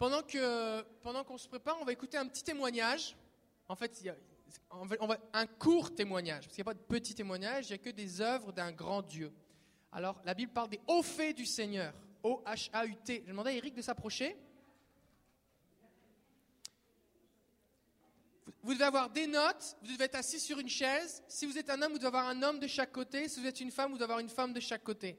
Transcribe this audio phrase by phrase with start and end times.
[0.00, 3.14] Pendant que pendant qu'on se prépare, on va écouter un petit témoignage.
[3.68, 4.02] En fait,
[4.70, 7.74] on va- un court témoignage, parce qu'il n'y a pas de petit témoignage, il n'y
[7.74, 9.30] a que des œuvres d'un grand Dieu.
[9.92, 11.92] Alors, la Bible parle des hauts faits du Seigneur.
[12.22, 13.24] O-H-A-U-T.
[13.26, 14.38] Je demandais à Eric de s'approcher.
[18.62, 21.22] Vous devez avoir des notes, vous devez être assis sur une chaise.
[21.28, 23.28] Si vous êtes un homme, vous devez avoir un homme de chaque côté.
[23.28, 25.18] Si vous êtes une femme, vous devez avoir une femme de chaque côté.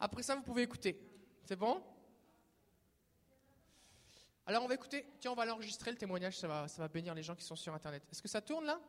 [0.00, 0.98] Après ça, vous pouvez écouter.
[1.44, 1.80] C'est bon?
[4.46, 5.06] Alors, on va écouter.
[5.20, 6.38] Tiens, on va l'enregistrer, le témoignage.
[6.38, 8.02] Ça va, ça va bénir les gens qui sont sur Internet.
[8.10, 8.80] Est-ce que ça tourne là?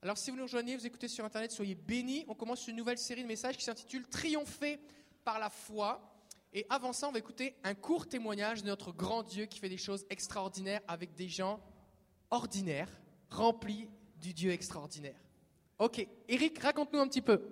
[0.00, 2.24] Alors, si vous nous rejoignez, vous écoutez sur Internet, soyez bénis.
[2.28, 4.78] On commence une nouvelle série de messages qui s'intitule Triompher
[5.24, 6.10] par la foi.
[6.52, 9.68] Et avant ça, on va écouter un court témoignage de notre grand Dieu qui fait
[9.68, 11.60] des choses extraordinaires avec des gens
[12.30, 12.90] ordinaires,
[13.30, 15.18] remplis du Dieu extraordinaire.
[15.78, 17.42] Ok, Eric, raconte-nous un petit peu.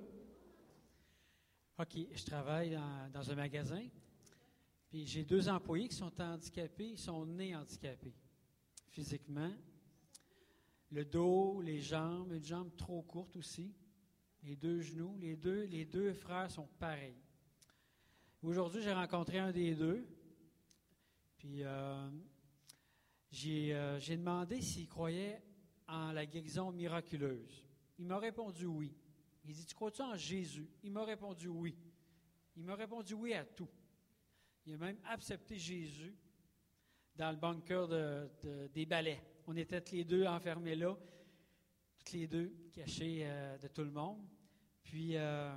[1.78, 3.82] OK, je travaille dans, dans un magasin.
[4.92, 8.12] Puis j'ai deux employés qui sont handicapés, ils sont nés handicapés
[8.90, 9.50] physiquement.
[10.90, 13.74] Le dos, les jambes, une jambe trop courte aussi.
[14.42, 17.16] Les deux genoux, les deux, les deux frères sont pareils.
[18.42, 20.06] Aujourd'hui, j'ai rencontré un des deux.
[21.38, 22.10] Puis euh,
[23.30, 25.42] j'ai euh, j'ai demandé s'il croyait
[25.88, 27.64] en la guérison miraculeuse.
[27.98, 28.94] Il m'a répondu oui.
[29.46, 30.68] Il dit, tu crois-tu en Jésus?
[30.82, 31.78] Il m'a répondu oui.
[32.56, 33.70] Il m'a répondu oui à tout.
[34.66, 36.14] Il a même accepté Jésus
[37.16, 39.20] dans le bunker de- de- des balais.
[39.46, 40.96] On était tous les deux enfermés là,
[42.04, 44.24] tous les deux cachés euh, de tout le monde.
[44.82, 45.56] Puis euh,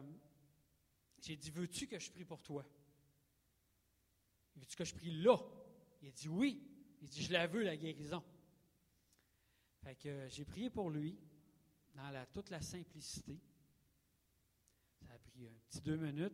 [1.21, 2.65] j'ai dit, veux-tu que je prie pour toi?
[4.55, 5.37] Veux-tu que je prie là?
[6.01, 6.61] Il a dit oui.
[7.01, 8.23] Il dit, je la veux, la guérison.
[9.83, 11.15] Fait que euh, j'ai prié pour lui
[11.93, 13.39] dans la- toute la simplicité.
[15.01, 16.33] Ça a pris un petit deux minutes.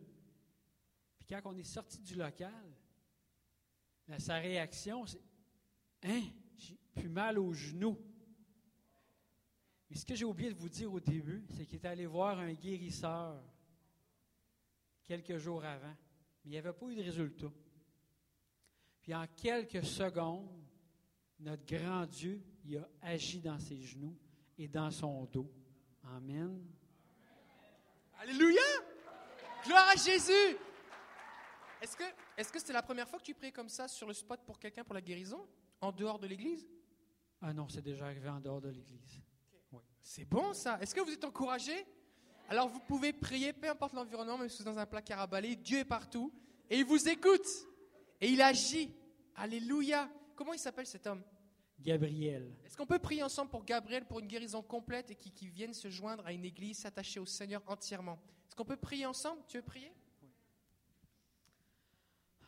[1.32, 2.76] Quand on est sorti du local,
[4.18, 5.22] sa réaction, c'est
[6.04, 6.23] Hein,
[6.58, 7.98] j'ai plus mal aux genoux.
[9.89, 12.39] Mais ce que j'ai oublié de vous dire au début, c'est qu'il est allé voir
[12.39, 13.44] un guérisseur
[15.04, 15.95] quelques jours avant,
[16.44, 17.52] mais il n'y avait pas eu de résultat.
[19.02, 20.50] Puis en quelques secondes,
[21.39, 24.17] notre grand Dieu, il a agi dans ses genoux
[24.58, 25.52] et dans son dos.
[26.04, 26.66] Amen.
[28.20, 28.61] Alléluia
[29.66, 30.58] Gloire à Jésus
[31.81, 34.39] Est-ce que que c'était la première fois que tu priais comme ça sur le spot
[34.45, 35.47] pour quelqu'un pour la guérison?
[35.81, 36.67] En dehors de l'église?
[37.42, 39.19] Ah non, c'est déjà arrivé en dehors de l'Église.
[40.03, 40.77] C'est bon ça.
[40.80, 41.86] Est-ce que vous êtes encouragés
[42.49, 45.27] Alors vous pouvez prier, peu importe l'environnement, même si vous êtes dans un placard à
[45.27, 46.31] balai, Dieu est partout
[46.69, 47.47] et il vous écoute
[48.19, 48.93] et il agit.
[49.36, 50.09] Alléluia.
[50.36, 51.23] Comment il s'appelle cet homme?
[51.80, 52.55] Gabriel.
[52.63, 55.73] Est-ce qu'on peut prier ensemble pour Gabriel pour une guérison complète et qui, qui vienne
[55.73, 58.19] se joindre à une église, s'attacher au Seigneur entièrement?
[58.48, 59.42] Est-ce qu'on peut prier ensemble?
[59.48, 59.92] Tu veux prier?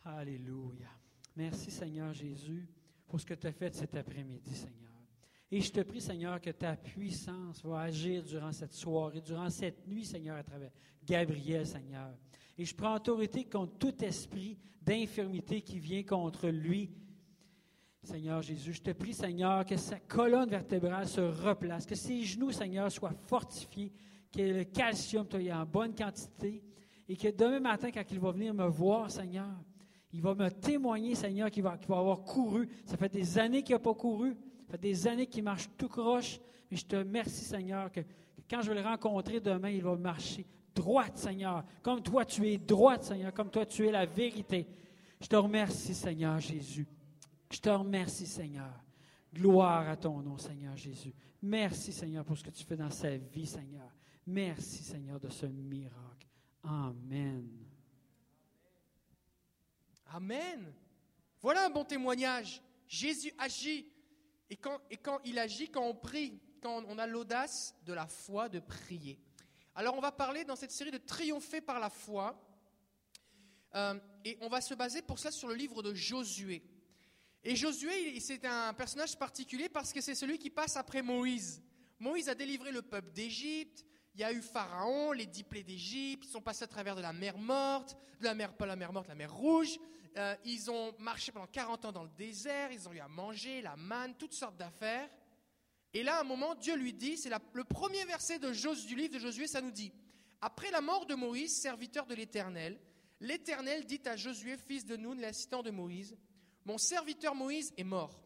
[0.04, 0.90] Alléluia.
[1.34, 2.68] Merci Seigneur Jésus
[3.08, 4.92] pour ce que tu as fait cet après-midi, Seigneur.
[5.50, 9.86] Et je te prie, Seigneur, que ta puissance va agir durant cette soirée, durant cette
[9.86, 10.70] nuit, Seigneur, à travers
[11.02, 12.10] Gabriel, Seigneur.
[12.58, 16.90] Et je prends autorité contre tout esprit d'infirmité qui vient contre lui.
[18.02, 22.52] Seigneur Jésus, je te prie, Seigneur, que sa colonne vertébrale se replace, que ses genoux,
[22.52, 23.90] Seigneur, soient fortifiés,
[24.30, 26.62] que le calcium soit en bonne quantité,
[27.08, 29.54] et que demain matin, quand il va venir me voir, Seigneur,
[30.14, 32.68] il va me témoigner, Seigneur, qu'il va, va avoir couru.
[32.86, 34.36] Ça fait des années qu'il n'a pas couru.
[34.64, 36.38] Ça fait des années qu'il marche tout croche.
[36.70, 39.96] Mais je te remercie, Seigneur, que, que quand je vais le rencontrer demain, il va
[39.96, 41.64] marcher droite, Seigneur.
[41.82, 43.34] Comme toi, tu es droite, Seigneur.
[43.34, 44.68] Comme toi, tu es la vérité.
[45.20, 46.86] Je te remercie, Seigneur Jésus.
[47.50, 48.84] Je te remercie, Seigneur.
[49.34, 51.12] Gloire à ton nom, Seigneur Jésus.
[51.42, 53.90] Merci, Seigneur, pour ce que tu fais dans sa vie, Seigneur.
[54.28, 56.28] Merci, Seigneur, de ce miracle.
[56.62, 57.63] Amen.
[60.14, 60.72] Amen.
[61.40, 62.62] Voilà un bon témoignage.
[62.86, 63.84] Jésus agit.
[64.48, 68.06] Et quand, et quand il agit, quand on prie, quand on a l'audace de la
[68.06, 69.18] foi de prier.
[69.74, 72.40] Alors on va parler dans cette série de triompher par la foi.
[73.74, 76.62] Euh, et on va se baser pour ça sur le livre de Josué.
[77.42, 81.60] Et Josué, c'est un personnage particulier parce que c'est celui qui passe après Moïse.
[81.98, 83.84] Moïse a délivré le peuple d'Égypte.
[84.14, 86.24] Il y a eu Pharaon, les dix plaies d'Égypte.
[86.24, 88.92] Ils sont passés à travers de la mer morte, de la mer, pas la mer
[88.92, 89.76] morte, la mer rouge.
[90.16, 92.70] Euh, ils ont marché pendant 40 ans dans le désert.
[92.70, 95.10] Ils ont eu à manger, la manne, toutes sortes d'affaires.
[95.92, 98.50] Et là, à un moment, Dieu lui dit, c'est le premier verset de
[98.86, 99.92] du livre de Josué, ça nous dit
[100.40, 102.80] Après la mort de Moïse, serviteur de l'Éternel,
[103.20, 106.16] l'Éternel dit à Josué, fils de Nun, l'assistant de Moïse
[106.64, 108.20] Mon serviteur Moïse est mort.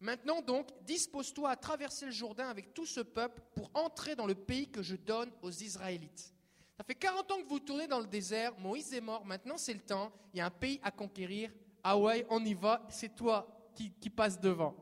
[0.00, 4.34] Maintenant donc, dispose-toi à traverser le Jourdain avec tout ce peuple pour entrer dans le
[4.34, 6.34] pays que je donne aux Israélites.
[6.80, 9.74] Ça fait 40 ans que vous tournez dans le désert, Moïse est mort, maintenant c'est
[9.74, 11.52] le temps, il y a un pays à conquérir.
[11.84, 14.74] Ouais, on y va, c'est toi, qui, qui passe devant.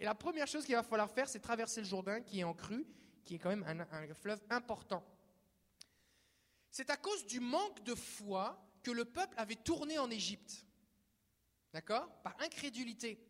[0.00, 2.52] Et la première chose qu'il va falloir faire, c'est traverser le Jourdain, qui est en
[2.52, 2.84] crue,
[3.24, 5.04] qui est quand même un, un fleuve important.
[6.68, 10.66] C'est à cause du manque de foi que le peuple avait tourné en Égypte.
[11.72, 12.08] D'accord?
[12.24, 13.24] Par incrédulité.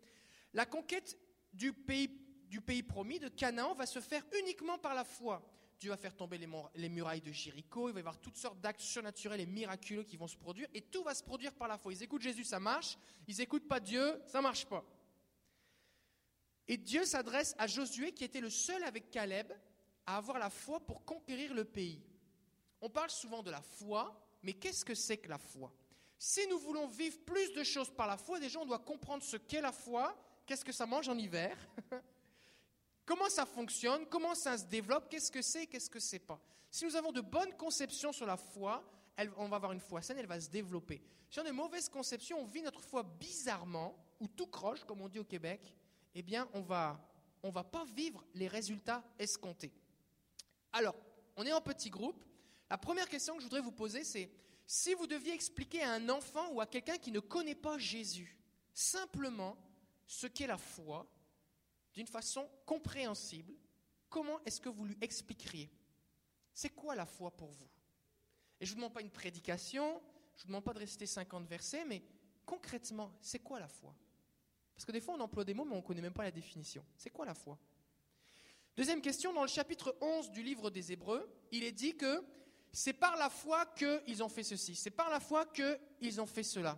[0.54, 1.19] La conquête
[1.52, 2.08] du pays,
[2.48, 5.46] du pays promis, de Canaan, va se faire uniquement par la foi.
[5.84, 8.38] Dieu va faire tomber les, mur- les murailles de Jéricho, il va y avoir toutes
[8.38, 11.69] sortes d'actes surnaturels et miraculeux qui vont se produire, et tout va se produire par
[11.69, 11.92] la foi.
[11.92, 12.96] Ils écoutent Jésus, ça marche,
[13.28, 14.82] ils n'écoutent pas Dieu, ça marche pas.
[16.69, 19.52] Et Dieu s'adresse à Josué, qui était le seul avec Caleb
[20.06, 22.02] à avoir la foi pour conquérir le pays.
[22.80, 25.70] On parle souvent de la foi, mais qu'est-ce que c'est que la foi?
[26.19, 29.37] Si nous voulons vivre plus de choses par la foi, déjà on doit comprendre ce
[29.37, 30.16] qu'est la foi,
[30.46, 31.54] qu'est-ce que ça mange en hiver,
[33.04, 36.40] comment ça fonctionne, comment ça se développe, qu'est-ce que c'est, qu'est-ce que c'est pas?
[36.70, 38.82] Si nous avons de bonnes conceptions sur la foi,
[39.36, 41.02] on va avoir une foi saine, elle va se développer.
[41.30, 45.00] Si on a de mauvaises conceptions, on vit notre foi bizarrement, ou tout croche, comme
[45.00, 45.74] on dit au Québec,
[46.14, 47.00] eh bien on va,
[47.42, 49.72] on va pas vivre les résultats escomptés.
[50.72, 50.96] Alors,
[51.36, 52.24] on est en petit groupe.
[52.70, 54.30] La première question que je voudrais vous poser, c'est
[54.66, 58.38] si vous deviez expliquer à un enfant ou à quelqu'un qui ne connaît pas Jésus
[58.72, 59.56] simplement
[60.06, 61.06] ce qu'est la foi,
[61.94, 63.55] d'une façon compréhensible,
[64.08, 65.70] comment est-ce que vous lui expliqueriez?
[66.52, 67.69] C'est quoi la foi pour vous?
[68.61, 70.00] Et je ne vous demande pas une prédication,
[70.37, 72.02] je ne vous demande pas de réciter 50 versets, mais
[72.44, 73.94] concrètement, c'est quoi la foi?
[74.75, 76.31] Parce que des fois, on emploie des mots, mais on ne connaît même pas la
[76.31, 76.85] définition.
[76.96, 77.58] C'est quoi la foi?
[78.76, 82.25] Deuxième question, dans le chapitre 11 du livre des Hébreux, il est dit que
[82.73, 86.43] c'est par la foi qu'ils ont fait ceci, c'est par la foi qu'ils ont fait
[86.43, 86.76] cela.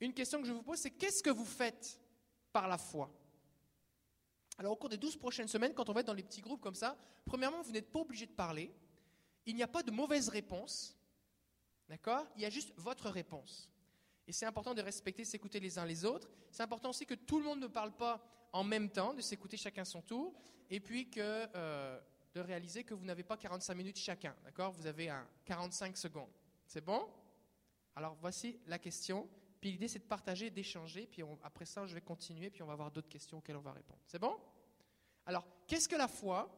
[0.00, 2.00] Une question que je vous pose, c'est qu'est-ce que vous faites
[2.52, 3.12] par la foi?
[4.58, 6.60] Alors au cours des 12 prochaines semaines, quand on va être dans les petits groupes
[6.60, 8.74] comme ça, premièrement, vous n'êtes pas obligé de parler,
[9.46, 10.96] il n'y a pas de mauvaise réponse,
[11.88, 12.26] d'accord?
[12.36, 13.70] Il y a juste votre réponse.
[14.26, 16.28] Et c'est important de respecter, de s'écouter les uns les autres.
[16.50, 18.20] C'est important aussi que tout le monde ne parle pas
[18.52, 20.34] en même temps, de s'écouter chacun son tour,
[20.68, 22.00] et puis que, euh,
[22.34, 24.72] de réaliser que vous n'avez pas 45 minutes chacun, d'accord?
[24.72, 26.28] Vous avez un 45 secondes.
[26.66, 27.08] C'est bon?
[27.94, 29.28] Alors voici la question.
[29.60, 32.74] Puis l'idée c'est de partager, d'échanger, puis après ça je vais continuer, puis on va
[32.74, 34.00] avoir d'autres questions auxquelles on va répondre.
[34.06, 34.38] C'est bon?
[35.26, 36.48] Alors, qu'est-ce que la foi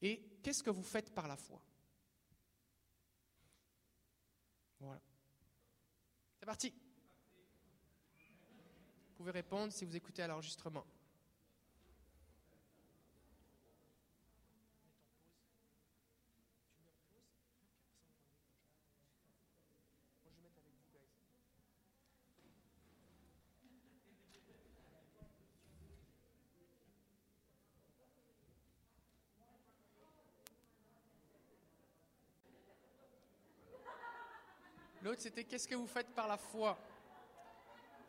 [0.00, 1.60] et qu'est-ce que vous faites par la foi?
[4.78, 5.00] Voilà.
[6.38, 6.72] C'est parti.
[9.08, 10.84] Vous pouvez répondre si vous écoutez à l'enregistrement.
[35.24, 36.76] C'était qu'est-ce que vous faites par la foi?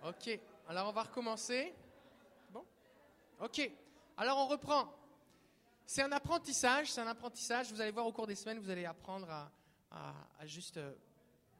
[0.03, 1.73] Ok, alors on va recommencer.
[2.49, 2.65] Bon
[3.39, 3.71] Ok,
[4.17, 4.93] alors on reprend.
[5.85, 7.71] C'est un apprentissage, c'est un apprentissage.
[7.71, 10.93] Vous allez voir au cours des semaines, vous allez apprendre à, juste euh,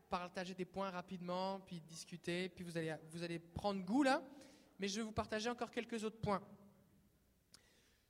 [0.10, 4.22] partager des points rapidement, puis discuter, puis vous allez, vous allez prendre goût là.
[4.78, 6.42] Mais je vais vous partager encore quelques autres points.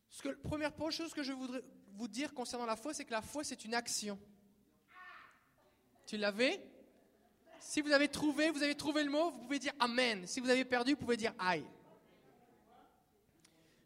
[0.10, 1.62] Ce première chose que je voudrais
[1.94, 4.20] vous dire concernant la foi, c'est que la foi, c'est une action.
[6.08, 6.75] Tu l'avais?
[7.66, 10.28] Si vous avez trouvé, vous avez trouvé le mot, vous pouvez dire Amen.
[10.28, 11.66] Si vous avez perdu, vous pouvez dire Aïe.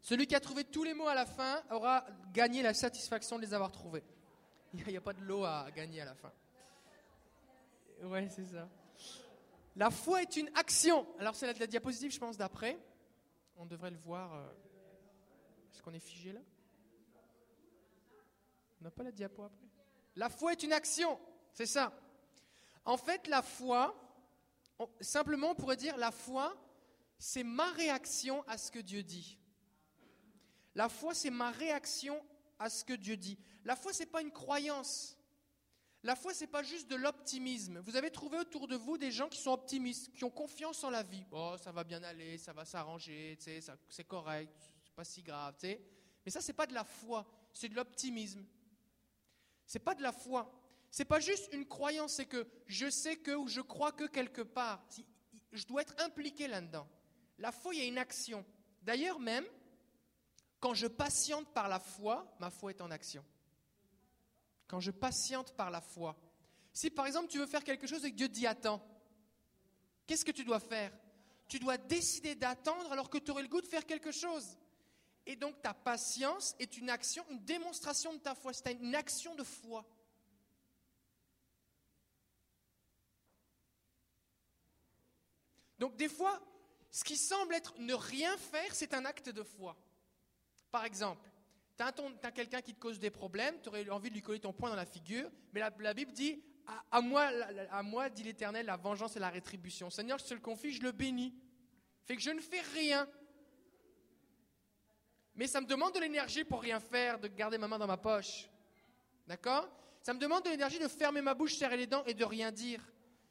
[0.02, 3.42] Celui qui a trouvé tous les mots à la fin aura gagné la satisfaction de
[3.42, 4.04] les avoir trouvés.
[4.74, 6.30] Il n'y a, pas de lot à gagner à la fin.
[8.02, 8.68] Ouais, c'est ça.
[9.76, 11.06] La foi est une action.
[11.18, 12.78] Alors c'est la, la diapositive, je pense, d'après.
[13.56, 14.34] On devrait le voir.
[14.34, 14.46] euh,
[15.72, 16.40] Est-ce qu'on est figé là?
[18.82, 19.66] On n'a pas la diapo après?
[20.16, 21.18] La foi est une action.
[21.54, 21.94] C'est ça.
[22.84, 23.94] En fait, la foi,
[25.00, 26.56] simplement on pourrait dire la foi,
[27.18, 29.38] c'est ma réaction à ce que Dieu dit.
[30.74, 32.22] La foi, c'est ma réaction
[32.58, 33.38] à ce que Dieu dit.
[33.64, 35.16] La foi, c'est pas une croyance.
[36.02, 37.80] La foi, c'est pas juste de l'optimisme.
[37.80, 40.88] Vous avez trouvé autour de vous des gens qui sont optimistes, qui ont confiance en
[40.88, 41.24] la vie.
[41.30, 45.66] Oh, ça va bien aller, ça va s'arranger, c'est correct, c'est pas si grave, tu
[45.66, 45.82] sais.
[46.24, 48.46] Mais ça, c'est pas de la foi, c'est de l'optimisme.
[49.66, 50.50] C'est pas de la foi.
[50.90, 54.42] C'est pas juste une croyance, c'est que je sais que ou je crois que quelque
[54.42, 54.84] part.
[55.52, 56.88] Je dois être impliqué là-dedans.
[57.38, 58.44] La foi, il y a une action.
[58.82, 59.44] D'ailleurs, même,
[60.58, 63.24] quand je patiente par la foi, ma foi est en action.
[64.68, 66.16] Quand je patiente par la foi.
[66.72, 68.80] Si par exemple tu veux faire quelque chose et que Dieu dit attends,
[70.06, 70.92] qu'est-ce que tu dois faire?
[71.48, 74.56] Tu dois décider d'attendre alors que tu aurais le goût de faire quelque chose.
[75.26, 78.52] Et donc ta patience est une action, une démonstration de ta foi.
[78.52, 79.84] C'est une action de foi.
[85.80, 86.38] Donc des fois,
[86.90, 89.76] ce qui semble être ne rien faire, c'est un acte de foi.
[90.70, 91.28] Par exemple,
[91.76, 94.52] tu as, quelqu'un qui te cause des problèmes, tu aurais envie de lui coller ton
[94.52, 96.42] poing dans la figure, mais la, Bible dit
[96.90, 97.30] à, moi,
[97.70, 99.88] à moi, dit l'Éternel, la vengeance et la rétribution.
[99.88, 101.34] Seigneur, je te le confie, je le bénis.
[102.04, 103.08] Fait que je ne fais rien.
[105.34, 107.96] Mais ça me demande de l'énergie pour rien faire, de garder ma main dans ma
[107.96, 108.50] poche.
[109.26, 109.66] D'accord?
[110.02, 112.52] Ça me demande de l'énergie de fermer ma bouche, serrer les dents et de rien
[112.52, 112.82] dire.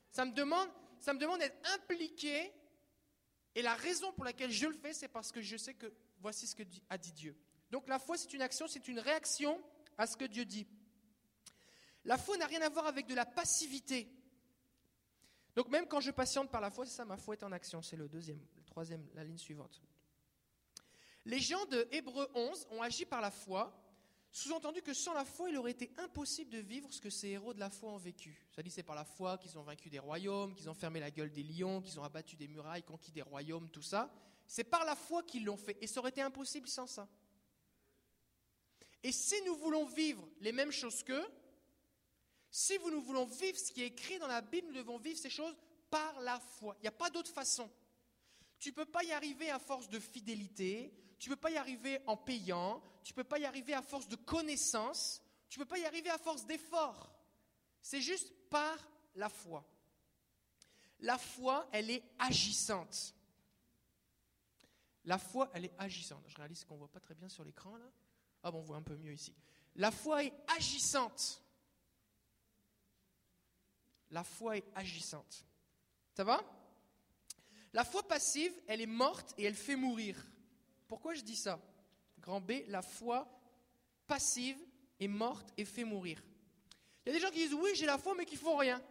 [0.10, 2.51] Ça me demande, ça me demande d'être impliqué.
[3.56, 6.48] Et la raison pour laquelle je le fais, c'est parce que je sais que voici
[6.48, 7.36] ce que a dit Dieu.
[7.72, 9.62] Donc la foi, c'est une action, c'est une réaction
[9.98, 10.68] à ce que Dieu dit.
[12.06, 14.08] La foi n'a rien à voir avec de la passivité.
[15.56, 17.82] Donc même quand je patiente par la foi, c'est ça, ma foi est en action.
[17.82, 19.82] C'est le deuxième, le troisième, la ligne suivante.
[21.25, 23.72] Les gens de Hébreu 11 ont agi par la foi,
[24.31, 27.53] sous-entendu que sans la foi, il aurait été impossible de vivre ce que ces héros
[27.53, 28.45] de la foi ont vécu.
[28.55, 31.09] Ça dit, c'est par la foi qu'ils ont vaincu des royaumes, qu'ils ont fermé la
[31.09, 34.13] gueule des lions, qu'ils ont abattu des murailles, conquis des royaumes, tout ça.
[34.45, 35.77] C'est par la foi qu'ils l'ont fait.
[35.81, 37.07] Et ça aurait été impossible sans ça.
[39.01, 41.27] Et si nous voulons vivre les mêmes choses qu'eux,
[42.51, 45.29] si nous voulons vivre ce qui est écrit dans la Bible, nous devons vivre ces
[45.29, 45.55] choses
[45.89, 46.75] par la foi.
[46.79, 47.69] Il n'y a pas d'autre façon.
[48.59, 51.57] Tu ne peux pas y arriver à force de fidélité, tu ne peux pas y
[51.57, 55.63] arriver en payant, tu ne peux pas y arriver à force de connaissance, tu ne
[55.65, 57.13] peux pas y arriver à force d'effort.
[57.81, 58.77] C'est juste par
[59.15, 59.65] la foi.
[61.01, 63.13] La foi, elle est agissante.
[65.05, 66.23] La foi, elle est agissante.
[66.27, 67.91] Je réalise qu'on ne voit pas très bien sur l'écran là.
[68.43, 69.35] Ah bon, on voit un peu mieux ici.
[69.75, 71.41] La foi est agissante.
[74.11, 75.45] La foi est agissante.
[76.15, 76.41] Ça va?
[77.73, 80.17] La foi passive, elle est morte et elle fait mourir.
[80.89, 81.62] Pourquoi je dis ça?
[82.19, 83.25] Grand B, la foi
[84.08, 84.58] passive
[85.00, 86.22] est morte et fait mourir.
[87.05, 88.81] Il y a des gens qui disent oui, j'ai la foi, mais qui font rien.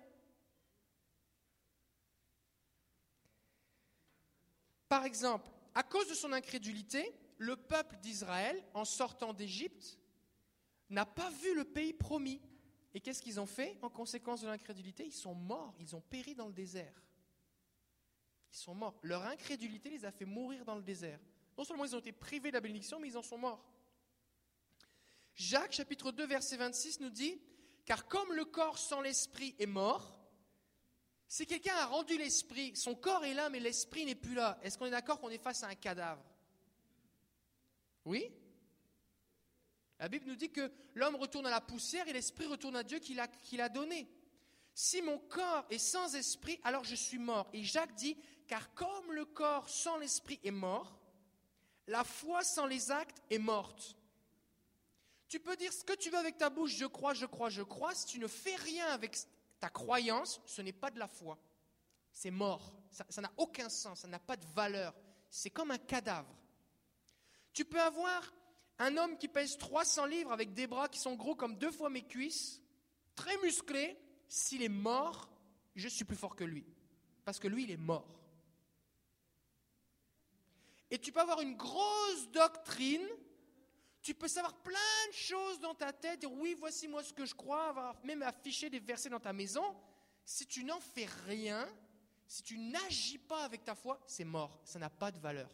[4.89, 9.99] Par exemple, à cause de son incrédulité, le peuple d'Israël, en sortant d'Égypte,
[10.91, 12.41] n'a pas vu le pays promis.
[12.95, 13.77] Et qu'est-ce qu'ils ont fait?
[13.83, 17.03] En conséquence de l'incrédulité Ils sont morts, ils ont péri dans le désert.
[18.53, 18.99] Ils sont morts.
[19.03, 21.19] Leur incrédulité les a fait mourir dans le désert.
[21.59, 23.63] Non seulement ils ont été privés de la bénédiction, mais ils en sont morts.
[25.35, 27.41] Jacques chapitre 2 verset 26 nous dit,
[27.85, 30.17] car comme le corps sans l'esprit est mort,
[31.27, 34.79] si quelqu'un a rendu l'esprit, son corps est là, mais l'esprit n'est plus là, est-ce
[34.79, 36.25] qu'on est d'accord qu'on est face à un cadavre?
[38.05, 38.33] Oui
[39.99, 43.01] La Bible nous dit que l'homme retourne à la poussière et l'esprit retourne à Dieu
[43.01, 44.09] qui l'a donné.
[44.75, 47.49] Si mon corps est sans esprit, alors je suis mort.
[47.53, 50.98] Et Jacques dit, car comme le corps sans l'esprit est mort,
[51.89, 53.97] la foi sans les actes est morte.
[55.27, 57.63] Tu peux dire ce que tu veux avec ta bouche, je crois, je crois, je
[57.63, 57.95] crois.
[57.95, 59.17] Si tu ne fais rien avec
[59.59, 61.39] ta croyance, ce n'est pas de la foi.
[62.13, 62.73] C'est mort.
[62.91, 64.95] Ça n'a aucun sens, ça n'a pas de valeur.
[65.31, 66.35] C'est comme un cadavre.
[67.53, 68.23] Tu peux avoir
[68.79, 71.91] un homme qui pèse 300 livres avec des bras qui sont gros comme deux fois
[71.91, 72.63] mes cuisses,
[73.15, 73.99] très musclé.
[74.29, 75.29] S'il est mort,
[75.75, 76.65] je suis plus fort que lui.
[77.25, 78.18] Parce que lui, il est mort.
[80.91, 83.07] Et tu peux avoir une grosse doctrine,
[84.01, 87.27] tu peux savoir plein de choses dans ta tête, dire oui, voici moi ce que
[87.27, 89.77] je crois, avoir même affiché des versets dans ta maison.
[90.25, 91.69] Si tu n'en fais rien,
[92.27, 95.51] si tu n'agis pas avec ta foi, c'est mort, ça n'a pas de valeur.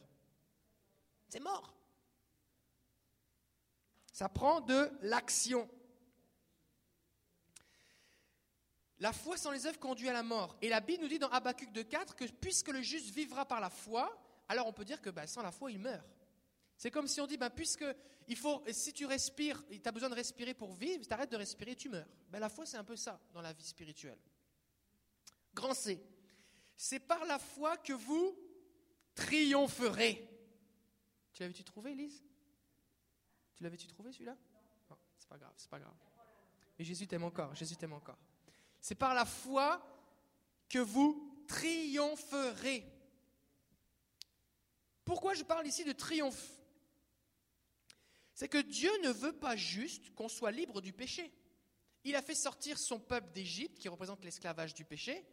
[1.28, 1.74] C'est mort.
[4.12, 5.68] Ça prend de l'action.
[9.00, 10.56] La foi sans les œuvres conduit à la mort.
[10.62, 13.70] Et la Bible nous dit dans Habakkuk 2.4 que puisque le juste vivra par la
[13.70, 14.16] foi,
[14.48, 16.06] alors on peut dire que ben, sans la foi, il meurt.
[16.76, 17.84] C'est comme si on dit, ben, puisque
[18.26, 21.30] il faut, si tu respires, tu as besoin de respirer pour vivre, si tu arrêtes
[21.30, 22.08] de respirer, tu meurs.
[22.28, 24.18] Ben, la foi, c'est un peu ça dans la vie spirituelle.
[25.54, 26.00] Grand C.
[26.76, 28.36] C'est par la foi que vous
[29.14, 30.28] triompherez.
[31.32, 32.22] Tu l'avais-tu trouvé, Lise?
[33.54, 34.36] Tu l'avais-tu trouvé celui-là?
[34.90, 35.94] Non, c'est pas grave, c'est pas grave.
[36.78, 38.18] Mais Jésus t'aime encore, Jésus t'aime encore.
[38.80, 39.80] C'est par la foi
[40.68, 42.93] que vous triompherez.
[45.04, 46.58] Pourquoi je parle ici de triomphe?
[48.34, 51.32] C'est que Dieu ne veut pas juste qu'on soit libre du péché.
[52.04, 55.24] Il a fait sortir son peuple d'Égypte, qui représente l'esclavage du péché,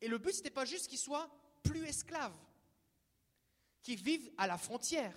[0.00, 1.30] et le but, ce n'était pas juste qu'ils soient
[1.62, 2.36] plus esclaves,
[3.82, 5.14] qu'ils vivent à la frontière,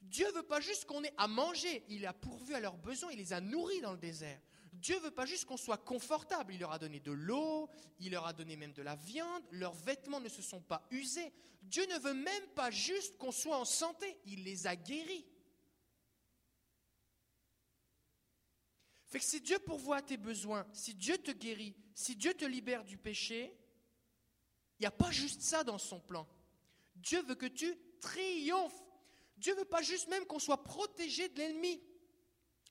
[0.00, 3.18] Dieu veut pas juste qu'on ait à manger, il a pourvu à leurs besoins, il
[3.18, 4.40] les a nourris dans le désert.
[4.76, 7.68] Dieu veut pas juste qu'on soit confortable, il leur a donné de l'eau,
[7.98, 11.32] il leur a donné même de la viande, leurs vêtements ne se sont pas usés.
[11.62, 15.26] Dieu ne veut même pas juste qu'on soit en santé, il les a guéris.
[19.06, 22.84] Fait que si Dieu pourvoit tes besoins, si Dieu te guérit, si Dieu te libère
[22.84, 23.56] du péché,
[24.78, 26.28] il n'y a pas juste ça dans son plan.
[26.96, 28.84] Dieu veut que tu triomphes.
[29.38, 31.82] Dieu veut pas juste même qu'on soit protégé de l'ennemi.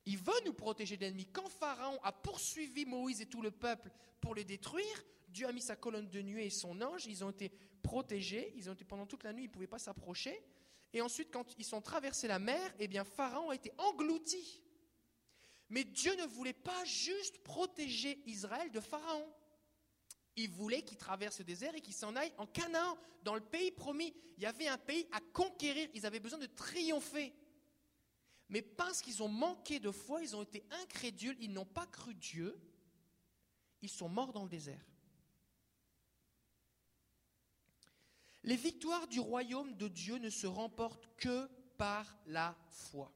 [0.05, 1.25] Il veut nous protéger de l'ennemi.
[1.25, 5.61] Quand Pharaon a poursuivi Moïse et tout le peuple pour les détruire, Dieu a mis
[5.61, 7.07] sa colonne de nuée et son ange.
[7.07, 7.49] Ils ont été
[7.81, 8.53] protégés.
[8.55, 10.39] Ils ont été pendant toute la nuit, ils ne pouvaient pas s'approcher.
[10.93, 14.63] Et ensuite, quand ils sont traversés la mer, eh bien, Pharaon a été englouti.
[15.69, 19.27] Mais Dieu ne voulait pas juste protéger Israël de Pharaon.
[20.35, 23.71] Il voulait qu'il traverse le désert et qu'il s'en aille en Canaan, dans le pays
[23.71, 24.13] promis.
[24.37, 25.89] Il y avait un pays à conquérir.
[25.93, 27.33] Ils avaient besoin de triompher.
[28.49, 32.13] Mais parce qu'ils ont manqué de foi, ils ont été incrédules, ils n'ont pas cru
[32.13, 32.59] Dieu,
[33.81, 34.85] ils sont morts dans le désert.
[38.43, 43.11] Les victoires du royaume de Dieu ne se remportent que par la foi.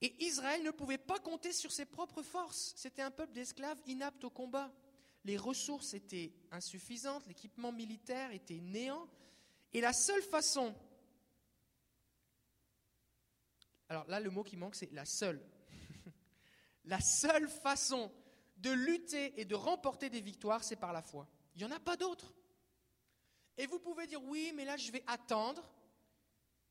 [0.00, 2.72] Et Israël ne pouvait pas compter sur ses propres forces.
[2.76, 4.72] C'était un peuple d'esclaves inaptes au combat.
[5.24, 9.08] Les ressources étaient insuffisantes, l'équipement militaire était néant.
[9.72, 10.74] Et la seule façon
[13.92, 15.38] alors là, le mot qui manque, c'est la seule.
[16.86, 18.10] la seule façon
[18.56, 21.28] de lutter et de remporter des victoires, c'est par la foi.
[21.54, 22.34] Il n'y en a pas d'autre.
[23.58, 25.62] Et vous pouvez dire, oui, mais là, je vais attendre.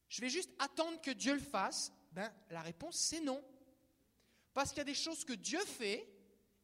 [0.10, 1.94] Je vais juste attendre que Dieu le fasse.
[2.12, 3.44] Ben, la réponse, c'est non.
[4.56, 6.12] Parce qu'il y a des choses que Dieu fait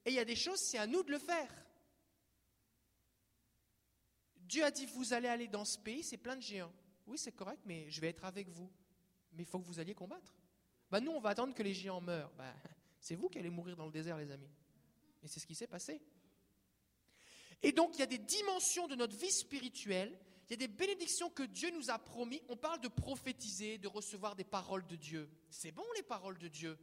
[0.05, 1.53] et il y a des choses, c'est à nous de le faire.
[4.37, 6.73] Dieu a dit, vous allez aller dans ce pays, c'est plein de géants.
[7.05, 8.71] Oui, c'est correct, mais je vais être avec vous.
[9.33, 10.37] Mais il faut que vous alliez combattre.
[10.89, 12.32] Bah, nous, on va attendre que les géants meurent.
[12.38, 12.53] Bah,
[13.00, 14.50] c'est vous qui allez mourir dans le désert, les amis.
[15.24, 16.01] Et c'est ce qui s'est passé.
[17.62, 20.17] Et donc, il y a des dimensions de notre vie spirituelle,
[20.48, 22.41] il y a des bénédictions que Dieu nous a promis.
[22.48, 25.29] On parle de prophétiser, de recevoir des paroles de Dieu.
[25.50, 26.77] C'est bon, les paroles de Dieu.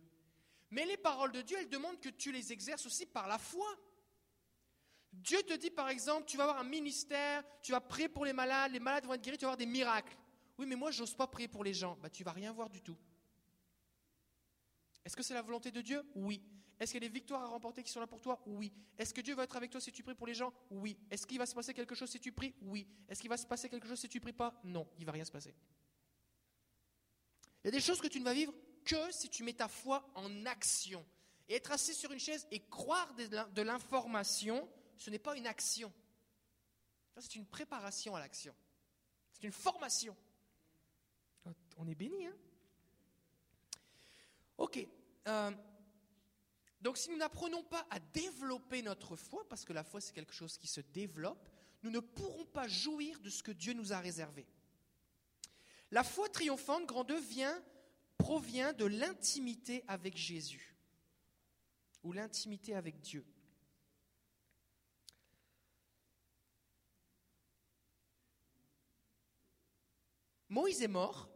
[0.71, 3.67] Mais les paroles de Dieu, elles demandent que tu les exerces aussi par la foi.
[5.13, 8.33] Dieu te dit, par exemple, tu vas avoir un ministère, tu vas prier pour les
[8.33, 10.17] malades, les malades vont être guéris, tu vas avoir des miracles.
[10.59, 11.97] Oui, mais moi, je n'ose pas prier pour les gens.
[12.03, 12.97] Bah, tu vas rien voir du tout.
[15.05, 16.03] Est-ce que c'est la volonté de Dieu?
[16.15, 16.43] Oui.
[16.81, 18.43] Est-ce qu'il y a des victoires à remporter qui sont là pour toi?
[18.47, 18.73] Oui.
[18.99, 20.53] Est-ce que Dieu va être avec toi si tu pries pour les gens?
[20.71, 20.99] Oui.
[21.11, 22.55] Est-ce qu'il va se passer quelque chose si tu pries?
[22.63, 22.89] Oui.
[23.09, 24.61] Est-ce qu'il va se passer quelque chose si tu pries pas?
[24.65, 25.55] Non, il va rien se passer.
[27.63, 28.53] Il y a des choses que tu ne vas vivre
[28.85, 31.07] que si tu mets ta foi en action.
[31.49, 35.93] Et être assis sur une chaise et croire de l'information, ce n'est pas une action.
[37.19, 38.55] C'est une préparation à l'action.
[39.33, 40.17] C'est une formation.
[41.77, 42.35] On est béni, hein?
[44.59, 44.87] Ok.
[45.27, 45.51] Euh,
[46.81, 50.35] donc si nous n'apprenons pas à développer notre foi, parce que la foi c'est quelque
[50.35, 51.49] chose qui se développe,
[51.83, 54.47] nous ne pourrons pas jouir de ce que Dieu nous a réservé.
[55.91, 57.63] La foi triomphante, grand 2, vient,
[58.19, 60.77] provient de l'intimité avec Jésus,
[62.03, 63.25] ou l'intimité avec Dieu.
[70.49, 71.29] Moïse est mort,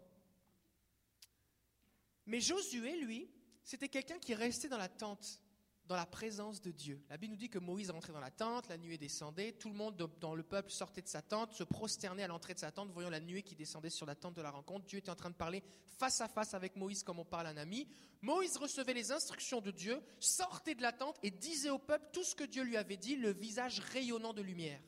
[2.29, 3.29] mais Josué, lui,
[3.65, 5.41] c'était quelqu'un qui restait dans la tente,
[5.87, 7.03] dans la présence de Dieu.
[7.09, 9.75] La Bible nous dit que Moïse rentrait dans la tente, la nuée descendait, tout le
[9.75, 12.91] monde dans le peuple sortait de sa tente, se prosternait à l'entrée de sa tente,
[12.91, 14.85] voyant la nuée qui descendait sur la tente de la rencontre.
[14.85, 15.63] Dieu était en train de parler
[15.99, 17.89] face à face avec Moïse comme on parle à un ami.
[18.21, 22.25] Moïse recevait les instructions de Dieu, sortait de la tente et disait au peuple tout
[22.25, 24.81] ce que Dieu lui avait dit, le visage rayonnant de lumière.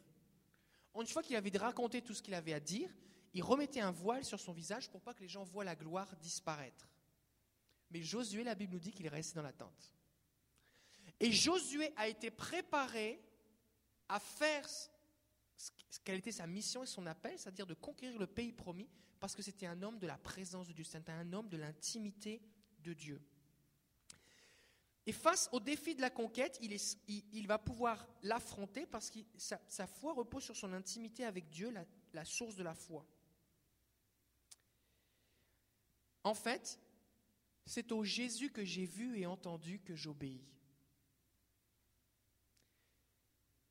[0.94, 2.90] Une fois qu'il avait raconté tout ce qu'il avait à dire,
[3.32, 6.14] il remettait un voile sur son visage pour pas que les gens voient la gloire
[6.16, 6.86] disparaître.
[7.90, 9.92] Mais Josué, la Bible nous dit qu'il est resté dans la tente.
[11.18, 13.20] Et Josué a été préparé
[14.08, 14.90] à faire ce
[16.04, 19.42] quelle était sa mission et son appel, c'est-à-dire de conquérir le pays promis, parce que
[19.42, 22.40] c'était un homme de la présence de Dieu, c'était un homme de l'intimité
[22.78, 23.20] de Dieu.
[25.04, 30.12] Et face au défi de la conquête, il, va pouvoir l'affronter parce que sa, foi
[30.12, 31.74] repose sur son intimité avec Dieu,
[32.12, 33.04] la source de la foi.
[36.22, 36.78] En fait,
[37.70, 40.44] c'est au Jésus que j'ai vu et entendu que j'obéis.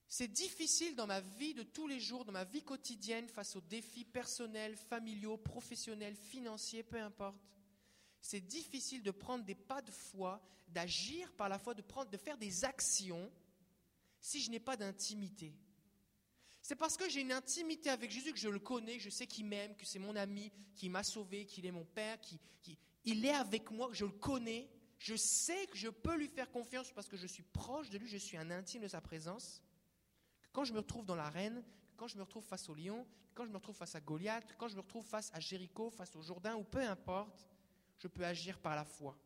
[0.07, 3.61] C'est difficile dans ma vie de tous les jours, dans ma vie quotidienne, face aux
[3.61, 7.37] défis personnels, familiaux, professionnels, financiers, peu importe.
[8.21, 12.63] C'est difficile de prendre des pas de foi, d'agir par la foi, de, faire des
[12.63, 13.29] actions
[14.21, 15.53] si je n'ai pas d'intimité.
[16.61, 19.45] C'est parce que j'ai une intimité avec Jésus que je le connais, je sais qu'il
[19.45, 22.39] m'aime, que c'est mon ami, qu'il m'a sauvé, qu'il est mon Père, qui,
[23.05, 26.91] il est avec moi, je le connais, je sais que je peux lui faire confiance
[26.91, 29.61] parce que je suis proche de lui, je suis un intime de sa présence.
[30.51, 31.63] Quand je me retrouve dans l'arène,
[31.95, 34.67] quand je me retrouve face au lion, quand je me retrouve face à Goliath, quand
[34.67, 37.47] je me retrouve face à Jéricho, face au Jourdain, ou peu importe,
[37.97, 39.17] je peux agir par la foi.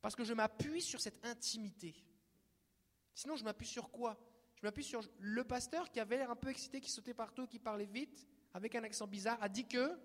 [0.00, 1.94] Parce que je m'appuie sur cette intimité.
[3.14, 4.16] Sinon, je m'appuie sur quoi?
[4.54, 7.58] Je m'appuie sur le pasteur qui avait l'air un peu excité, qui sautait partout, qui
[7.58, 9.98] parlait vite, avec un accent bizarre, a dit que,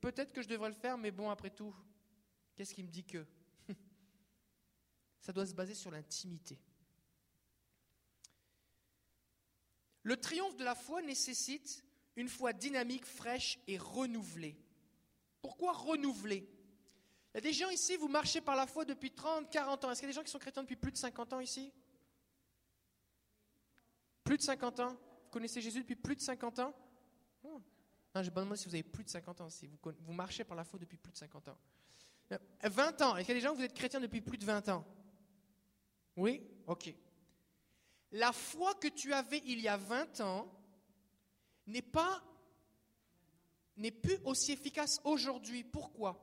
[0.00, 1.74] peut-être que je devrais le faire, mais bon, après tout,
[2.54, 3.26] qu'est-ce qui me dit que?
[5.20, 6.58] Ça doit se baser sur l'intimité.
[10.02, 14.56] Le triomphe de la foi nécessite une foi dynamique, fraîche et renouvelée.
[15.42, 16.48] Pourquoi renouveler
[17.32, 19.90] Il y a des gens ici, vous marchez par la foi depuis 30, 40 ans.
[19.90, 21.72] Est-ce qu'il y a des gens qui sont chrétiens depuis plus de 50 ans ici?
[24.24, 24.90] Plus de 50 ans?
[24.90, 26.74] Vous connaissez Jésus depuis plus de 50 ans?
[27.42, 27.60] Oh.
[28.16, 30.64] Non, je demande si vous avez plus de 50 ans, si vous, marchez par la
[30.64, 31.58] foi depuis plus de 50 ans.
[32.62, 34.70] 20 ans, est-ce qu'il y a des gens, vous êtes chrétiens depuis plus de 20
[34.70, 34.86] ans?
[36.16, 36.42] Oui?
[36.66, 36.94] Ok.
[38.12, 40.50] La foi que tu avais il y a 20 ans
[41.66, 42.22] n'est pas
[43.76, 45.62] n'est plus aussi efficace aujourd'hui.
[45.62, 46.18] Pourquoi?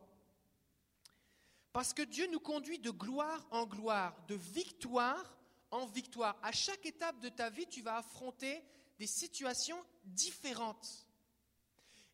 [1.74, 5.38] Parce que Dieu nous conduit de gloire en gloire, de victoire
[5.70, 6.40] en victoire.
[6.42, 8.64] À chaque étape de ta vie, tu vas affronter
[8.98, 11.06] des situations différentes.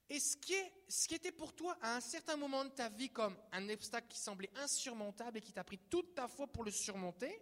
[0.09, 2.89] Et ce qui, est, ce qui était pour toi à un certain moment de ta
[2.89, 6.63] vie comme un obstacle qui semblait insurmontable et qui t'a pris toute ta foi pour
[6.63, 7.39] le surmonter,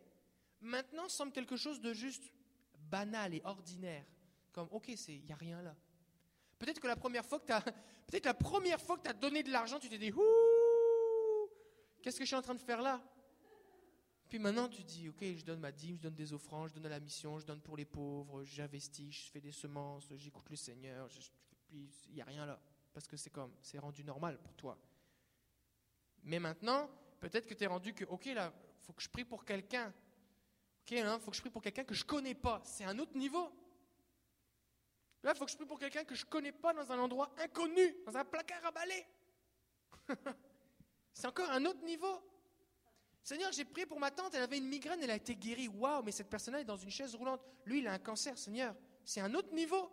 [0.59, 2.29] maintenant semble quelque chose de juste
[2.89, 4.05] banal et ordinaire.
[4.51, 5.75] Comme, ok, il n'y a rien là.
[6.59, 7.61] Peut-être que la première fois que tu as,
[8.07, 11.49] peut-être la première fois que donné de l'argent, tu t'es dit, ouh,
[12.01, 13.01] qu'est-ce que je suis en train de faire là?
[14.27, 16.87] Puis maintenant, tu dis, ok, je donne ma dîme, je donne des offrandes, je donne
[16.87, 20.57] à la mission, je donne pour les pauvres, j'investis, je fais des semences, j'écoute le
[20.57, 21.07] Seigneur,
[21.67, 22.59] puis il n'y a rien là.
[22.93, 24.77] Parce que c'est comme, c'est rendu normal pour toi.
[26.23, 28.51] Mais maintenant, peut-être que tu es rendu que, ok, là,
[28.81, 29.93] faut que je prie pour quelqu'un.
[30.81, 32.61] Ok, hein, faut que je prie pour quelqu'un que je connais pas.
[32.63, 33.51] C'est un autre niveau.
[35.23, 37.33] Là, faut que je prie pour quelqu'un que je ne connais pas dans un endroit
[37.37, 39.05] inconnu, dans un placard à balai.
[41.13, 42.21] C'est encore un autre niveau.
[43.23, 45.67] Seigneur, j'ai prié pour ma tante, elle avait une migraine, elle a été guérie.
[45.67, 47.41] Waouh, mais cette personne-là est dans une chaise roulante.
[47.65, 48.73] Lui, il a un cancer, Seigneur.
[49.03, 49.91] C'est un autre niveau.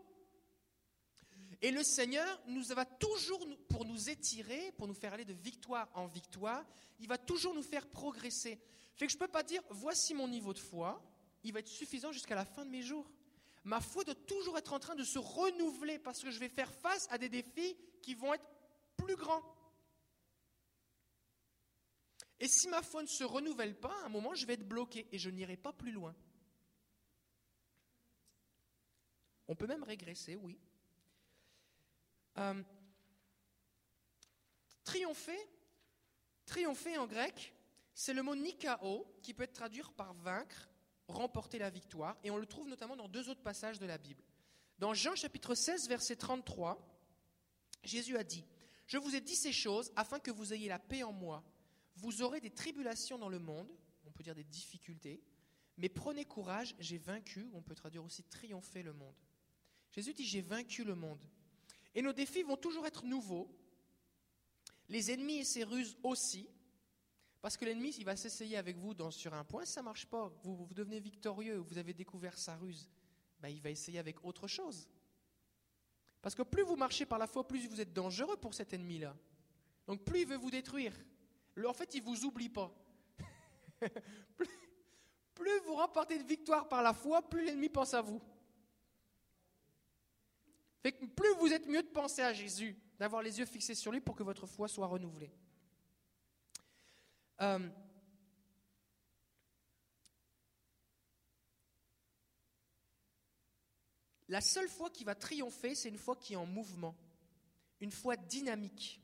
[1.62, 5.88] Et le Seigneur nous va toujours, pour nous étirer, pour nous faire aller de victoire
[5.94, 6.64] en victoire,
[7.00, 8.58] il va toujours nous faire progresser.
[8.94, 11.02] Fait que je ne peux pas dire, voici mon niveau de foi,
[11.42, 13.10] il va être suffisant jusqu'à la fin de mes jours
[13.64, 16.72] ma foi doit toujours être en train de se renouveler parce que je vais faire
[16.72, 18.46] face à des défis qui vont être
[18.96, 19.42] plus grands.
[22.40, 25.08] Et si ma foi ne se renouvelle pas, à un moment, je vais être bloqué
[25.12, 26.14] et je n'irai pas plus loin.
[29.48, 30.58] On peut même régresser, oui.
[32.38, 32.62] Euh,
[34.84, 35.38] triompher,
[36.46, 37.54] triompher en grec,
[37.94, 40.68] c'est le mot nikao qui peut être traduit par vaincre
[41.08, 44.22] remporter la victoire, et on le trouve notamment dans deux autres passages de la Bible.
[44.78, 46.78] Dans Jean chapitre 16, verset 33,
[47.82, 48.44] Jésus a dit,
[48.86, 51.44] Je vous ai dit ces choses afin que vous ayez la paix en moi.
[51.96, 53.70] Vous aurez des tribulations dans le monde,
[54.06, 55.22] on peut dire des difficultés,
[55.76, 59.14] mais prenez courage, j'ai vaincu, on peut traduire aussi triompher le monde.
[59.92, 61.24] Jésus dit, j'ai vaincu le monde.
[61.94, 63.48] Et nos défis vont toujours être nouveaux,
[64.88, 66.48] les ennemis et ses ruses aussi,
[67.44, 70.32] parce que l'ennemi, il va s'essayer avec vous sur un point, ça ne marche pas.
[70.42, 72.88] Vous, vous, devenez victorieux, vous avez découvert sa ruse.
[73.38, 74.88] Ben, il va essayer avec autre chose.
[76.22, 79.14] Parce que plus vous marchez par la foi, plus vous êtes dangereux pour cet ennemi-là.
[79.86, 80.94] Donc plus il veut vous détruire.
[81.66, 82.74] En fait, il ne vous oublie pas.
[84.36, 84.48] plus,
[85.34, 88.22] plus vous remportez de victoire par la foi, plus l'ennemi pense à vous.
[90.92, 94.14] Plus vous êtes mieux de penser à Jésus, d'avoir les yeux fixés sur lui pour
[94.14, 95.32] que votre foi soit renouvelée.
[97.40, 97.68] Euh,
[104.28, 106.94] la seule foi qui va triompher, c'est une foi qui est en mouvement,
[107.80, 109.00] une foi dynamique.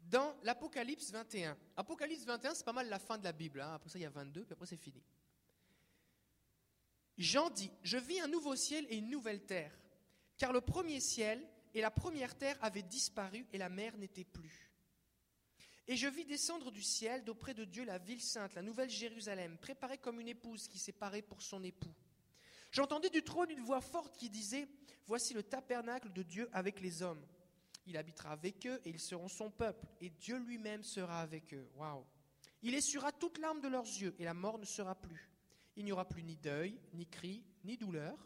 [0.00, 3.74] Dans l'Apocalypse 21, Apocalypse 21, c'est pas mal la fin de la Bible, hein.
[3.74, 5.02] après ça il y a 22, puis après c'est fini.
[7.16, 9.72] Jean dit, je vis un nouveau ciel et une nouvelle terre,
[10.36, 11.40] car le premier ciel
[11.74, 14.70] et la première terre avait disparu et la mer n'était plus.
[15.86, 19.58] Et je vis descendre du ciel d'auprès de Dieu la ville sainte, la nouvelle Jérusalem,
[19.58, 21.94] préparée comme une épouse qui s'est parée pour son époux.
[22.70, 24.66] J'entendais du trône une voix forte qui disait,
[25.06, 27.22] Voici le tabernacle de Dieu avec les hommes.
[27.86, 31.68] Il habitera avec eux et ils seront son peuple, et Dieu lui-même sera avec eux.
[31.76, 32.04] Waouh!
[32.62, 35.28] Il essuiera toute larme de leurs yeux, et la mort ne sera plus.
[35.76, 38.16] Il n'y aura plus ni deuil, ni cri, ni douleur.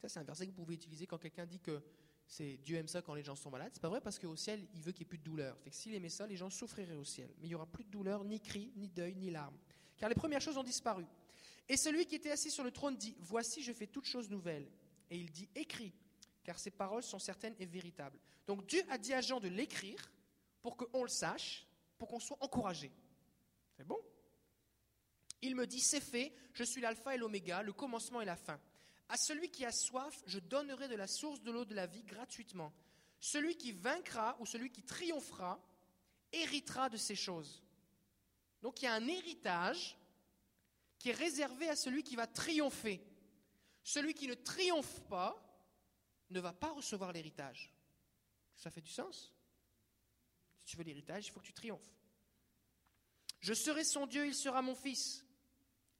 [0.00, 1.82] Ça, c'est un verset que vous pouvez utiliser quand quelqu'un dit que
[2.28, 3.70] c'est Dieu aime ça quand les gens sont malades.
[3.72, 5.58] C'est pas vrai parce qu'au ciel, il veut qu'il n'y ait plus de douleur.
[5.58, 7.30] Fait que s'il aimait ça, les gens souffriraient au ciel.
[7.38, 9.56] Mais il n'y aura plus de douleur, ni cris, ni deuil, ni larmes.
[9.96, 11.06] Car les premières choses ont disparu.
[11.68, 14.70] Et celui qui était assis sur le trône dit Voici, je fais toutes choses nouvelles.
[15.10, 15.94] Et il dit Écris,
[16.44, 18.18] car ces paroles sont certaines et véritables.
[18.46, 20.12] Donc Dieu a dit à Jean de l'écrire
[20.60, 22.92] pour qu'on le sache, pour qu'on soit encouragé.
[23.76, 23.98] C'est bon?
[25.42, 28.60] Il me dit, c'est fait, je suis l'alpha et l'oméga, le commencement et la fin.
[29.08, 32.02] À celui qui a soif, je donnerai de la source de l'eau de la vie
[32.02, 32.72] gratuitement.
[33.20, 35.60] Celui qui vaincra ou celui qui triomphera
[36.32, 37.62] héritera de ces choses.
[38.60, 39.96] Donc il y a un héritage
[40.98, 43.00] qui est réservé à celui qui va triompher.
[43.82, 45.42] Celui qui ne triomphe pas
[46.30, 47.72] ne va pas recevoir l'héritage.
[48.56, 49.32] Ça fait du sens?
[50.58, 51.94] Si tu veux l'héritage, il faut que tu triomphes.
[53.40, 55.24] Je serai son Dieu, il sera mon fils.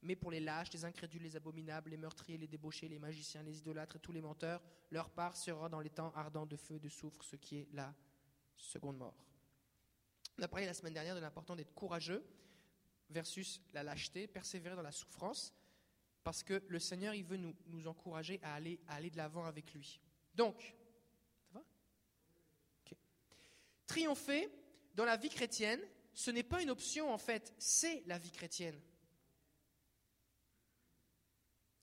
[0.01, 3.57] Mais pour les lâches, les incrédules, les abominables, les meurtriers, les débauchés, les magiciens, les
[3.57, 6.87] idolâtres et tous les menteurs, leur part sera dans les temps ardents de feu de
[6.87, 7.93] soufre, ce qui est la
[8.55, 9.25] seconde mort.
[10.37, 12.25] On a parlé la semaine dernière de l'important d'être courageux
[13.09, 15.53] versus la lâcheté, persévérer dans la souffrance,
[16.23, 19.73] parce que le Seigneur, il veut nous, nous encourager à aller, aller de l'avant avec
[19.73, 19.99] lui.
[20.33, 20.75] Donc,
[21.51, 21.65] ça va?
[23.85, 24.49] Triompher
[24.95, 25.81] dans la vie chrétienne,
[26.13, 28.79] ce n'est pas une option en fait, c'est la vie chrétienne.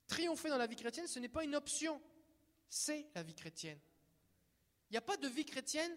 [0.07, 2.01] Triompher dans la vie chrétienne, ce n'est pas une option,
[2.69, 3.79] c'est la vie chrétienne.
[4.89, 5.97] Il n'y a pas de vie chrétienne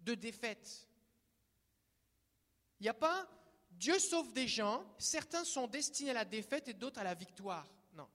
[0.00, 0.88] de défaite.
[2.80, 3.28] Il n'y a pas
[3.70, 7.66] Dieu sauve des gens, certains sont destinés à la défaite et d'autres à la victoire.
[7.94, 8.08] Non.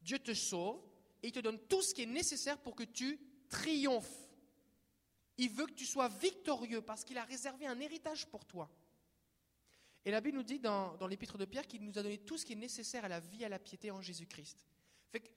[0.00, 0.80] Dieu te sauve
[1.22, 4.28] et il te donne tout ce qui est nécessaire pour que tu triomphes.
[5.38, 8.70] Il veut que tu sois victorieux parce qu'il a réservé un héritage pour toi.
[10.04, 12.44] Et la Bible nous dit dans, l'épître de Pierre qu'il nous a donné tout ce
[12.44, 14.66] qui est nécessaire à la vie à la piété en Jésus-Christ.
[15.10, 15.28] Fait que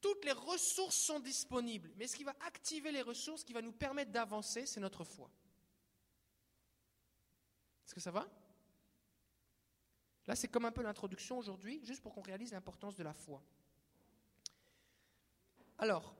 [0.00, 3.62] toutes les ressources sont disponibles, mais ce qui va activer les ressources, ce qui va
[3.62, 5.30] nous permettre d'avancer, c'est notre foi.
[7.84, 8.28] Est-ce que ça va?
[10.26, 13.42] Là, c'est comme un peu l'introduction aujourd'hui, juste pour qu'on réalise l'importance de la foi.
[15.78, 16.16] Alors,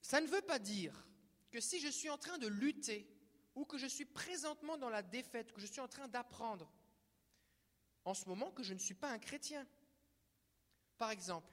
[0.00, 1.06] ça ne veut pas dire
[1.50, 3.08] que si je suis en train de lutter
[3.58, 6.72] ou que je suis présentement dans la défaite, que je suis en train d'apprendre,
[8.04, 9.66] en ce moment que je ne suis pas un chrétien.
[10.96, 11.52] Par exemple,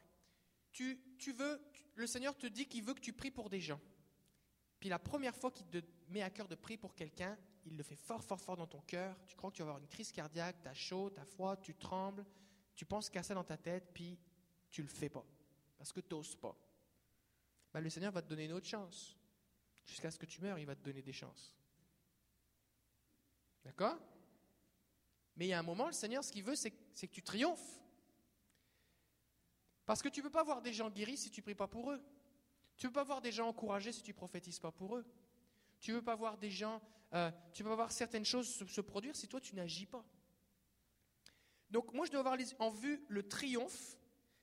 [0.71, 1.59] tu, tu veux,
[1.95, 3.81] le Seigneur te dit qu'il veut que tu pries pour des gens.
[4.79, 7.83] Puis la première fois qu'il te met à cœur de prier pour quelqu'un, il le
[7.83, 9.17] fait fort, fort, fort dans ton cœur.
[9.27, 11.57] Tu crois que tu vas avoir une crise cardiaque, tu as chaud, tu as froid,
[11.57, 12.23] tu trembles,
[12.75, 14.19] tu penses qu'à ça dans ta tête, puis
[14.69, 15.25] tu le fais pas.
[15.75, 16.55] Parce que tu n'oses pas.
[17.73, 19.17] Ben, le Seigneur va te donner une autre chance.
[19.85, 21.55] Jusqu'à ce que tu meurs, il va te donner des chances.
[23.65, 23.97] D'accord?
[25.36, 27.82] Mais il y a un moment, le Seigneur, ce qu'il veut, c'est que tu triomphes.
[29.86, 31.67] Parce que tu ne peux pas voir des gens guéris si tu ne pries pas
[31.67, 32.01] pour eux.
[32.78, 35.06] Tu ne peux pas voir des gens encouragés si tu ne prophétises pas pour eux.
[35.80, 36.82] Tu ne veux pas voir des gens,
[37.13, 40.04] euh, tu veux pas voir certaines choses se, produire si toi tu n'agis pas.
[41.69, 43.97] Donc moi je dois avoir en vue le triomphe.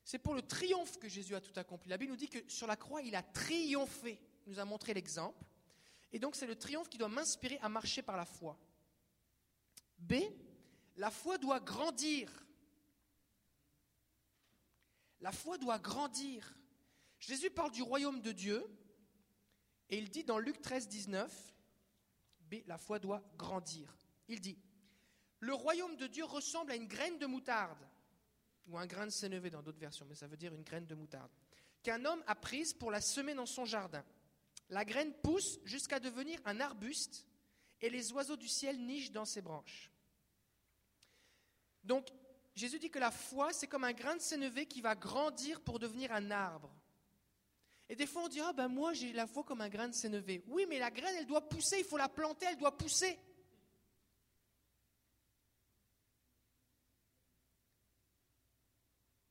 [0.05, 1.91] C'est pour le triomphe que Jésus a tout accompli.
[1.91, 4.21] La Bible nous dit que sur la croix il a triomphé.
[4.47, 5.45] Il nous a montré l'exemple.
[6.13, 8.59] Et donc c'est le triomphe qui doit m'inspirer à marcher par la foi.
[10.03, 10.15] B,
[10.97, 12.31] la foi doit grandir.
[15.21, 16.57] La foi doit grandir.
[17.19, 18.65] Jésus parle du royaume de Dieu
[19.93, 21.55] et il dit dans Luc 13, 19,
[22.51, 23.95] B, la foi doit grandir.
[24.27, 24.59] Il dit,
[25.39, 27.87] le royaume de Dieu ressemble à une graine de moutarde,
[28.69, 30.95] ou un grain de sénévé dans d'autres versions, mais ça veut dire une graine de
[30.95, 31.31] moutarde,
[31.83, 34.03] qu'un homme a prise pour la semer dans son jardin.
[34.71, 37.27] La graine pousse jusqu'à devenir un arbuste,
[37.83, 39.92] et les oiseaux du ciel nichent dans ses branches.
[41.85, 42.09] Donc,
[42.55, 45.79] Jésus dit que la foi, c'est comme un grain de sénévé qui va grandir pour
[45.79, 46.71] devenir un arbre.
[47.89, 49.95] Et des fois, on dit Ah, ben moi, j'ai la foi comme un grain de
[49.95, 50.43] sénévé.
[50.47, 53.19] Oui, mais la graine, elle doit pousser, il faut la planter, elle doit pousser.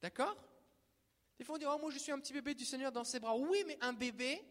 [0.02, 0.36] D'accord?
[1.38, 3.20] Des fois, on dit Oh, moi, je suis un petit bébé du Seigneur dans ses
[3.20, 3.36] bras.
[3.36, 4.44] Oui, mais un bébé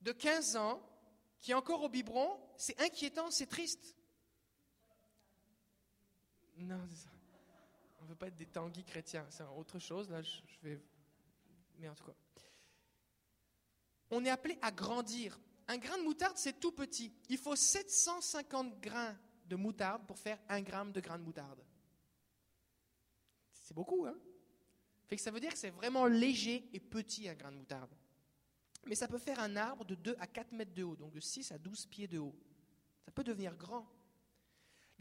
[0.00, 0.82] de 15 ans
[1.40, 3.96] qui est encore au biberon, c'est inquiétant, c'est triste.
[6.56, 7.21] Non, on ne
[8.12, 10.10] veut pas être des tanguis chrétiens, c'est autre chose.
[10.10, 10.80] Là, je vais.
[11.78, 12.14] Mais en tout cas
[14.12, 15.40] on est appelé à grandir.
[15.66, 17.12] Un grain de moutarde, c'est tout petit.
[17.28, 21.64] Il faut 750 grains de moutarde pour faire un gramme de grain de moutarde.
[23.54, 24.16] C'est beaucoup, hein
[25.06, 27.90] fait que Ça veut dire que c'est vraiment léger et petit, un grain de moutarde.
[28.86, 31.20] Mais ça peut faire un arbre de 2 à 4 mètres de haut, donc de
[31.20, 32.34] 6 à 12 pieds de haut.
[33.04, 33.88] Ça peut devenir grand.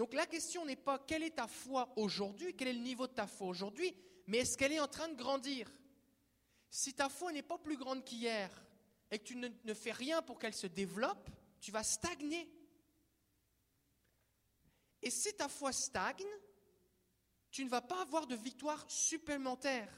[0.02, 3.14] Donc la question n'est pas quelle est ta foi aujourd'hui, quel est le niveau de
[3.14, 5.72] ta foi aujourd'hui, mais est-ce qu'elle est en train de grandir?
[6.72, 8.50] Si ta foi n'est pas plus grande qu'hier,
[9.12, 12.52] et que tu ne, fais rien pour qu'elle se développe, tu vas stagner.
[15.04, 16.26] Et si ta foi stagne,
[17.52, 19.94] tu ne vas pas avoir de victoire supplémentaire.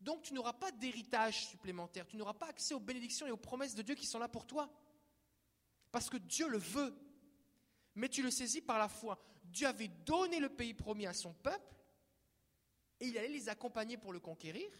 [0.00, 3.74] Donc tu n'auras pas d'héritage supplémentaire, tu n'auras pas accès aux bénédictions et aux promesses
[3.74, 4.70] de Dieu qui sont là pour toi.
[5.90, 6.94] Parce que Dieu le veut.
[7.94, 9.18] Mais tu le saisis par la foi.
[9.44, 11.74] Dieu avait donné le pays promis à son peuple,
[13.00, 14.70] Et il allait les accompagner pour le conquérir.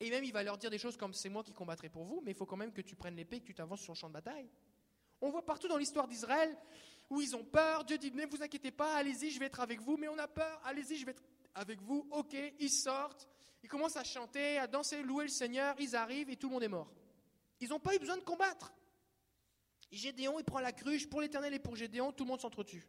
[0.00, 2.20] Et même il va leur dire des choses comme c'est moi qui combattrai pour vous,
[2.24, 3.98] mais il faut quand même que tu prennes l'épée et que tu t'avances sur le
[3.98, 4.48] champ de bataille.
[5.20, 6.56] On voit partout dans l'histoire d'Israël
[7.08, 7.84] où ils ont peur.
[7.84, 9.96] Dieu dit ne vous inquiétez pas, allez-y, je vais être avec vous.
[9.96, 11.22] Mais on a peur, allez-y, je vais être
[11.54, 12.08] avec vous.
[12.10, 13.28] Ok, ils sortent,
[13.62, 15.76] ils commencent à chanter, à danser, louer le Seigneur.
[15.78, 16.92] Ils arrivent et tout le monde est mort.
[17.60, 18.72] Ils n'ont pas eu besoin de combattre.
[19.92, 22.86] Gédéon, il prend la cruche pour l'Éternel et pour Gédéon, tout le monde s'entretue.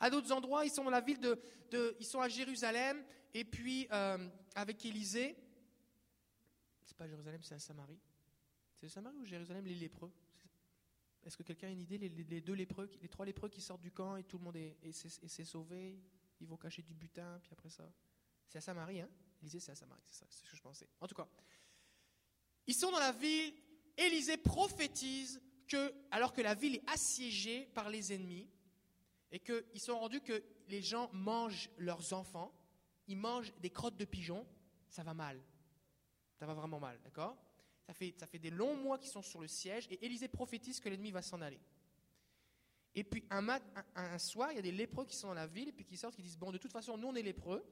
[0.00, 3.86] À d'autres endroits, ils sont dans la ville de, ils sont à Jérusalem et puis
[3.92, 5.36] euh, avec Élisée.
[6.84, 8.00] C'est pas Jérusalem, c'est à Samarie.
[8.76, 10.12] C'est Samarie ou Jérusalem, les lépreux?
[11.24, 11.96] Est-ce que quelqu'un a une idée?
[11.98, 14.92] Les, deux lépreux, les trois lépreux qui sortent du camp et tout le monde est,
[14.92, 15.98] s'est sauvé,
[16.40, 17.90] ils vont cacher du butin, puis après ça.
[18.46, 19.08] C'est à Samarie, hein?
[19.40, 20.88] Élisée, c'est à Samarie, c'est ça, c'est ce que je pensais.
[21.00, 21.26] En tout cas,
[22.66, 23.54] ils sont dans la ville,
[23.96, 28.48] Élisée prophétise que, alors que la ville est assiégée par les ennemis,
[29.30, 32.52] et qu'ils sont rendus que les gens mangent leurs enfants,
[33.08, 34.46] ils mangent des crottes de pigeons,
[34.88, 35.42] ça va mal.
[36.38, 37.36] Ça va vraiment mal, d'accord?
[37.86, 40.80] Ça fait, ça fait des longs mois qu'ils sont sur le siège, et Élisée prophétise
[40.80, 41.60] que l'ennemi va s'en aller.
[42.94, 45.72] Et puis un, soir, il y a des lépreux qui sont dans la ville, et
[45.72, 47.64] puis qui sortent, qui disent, bon, de toute façon, nous on est lépreux,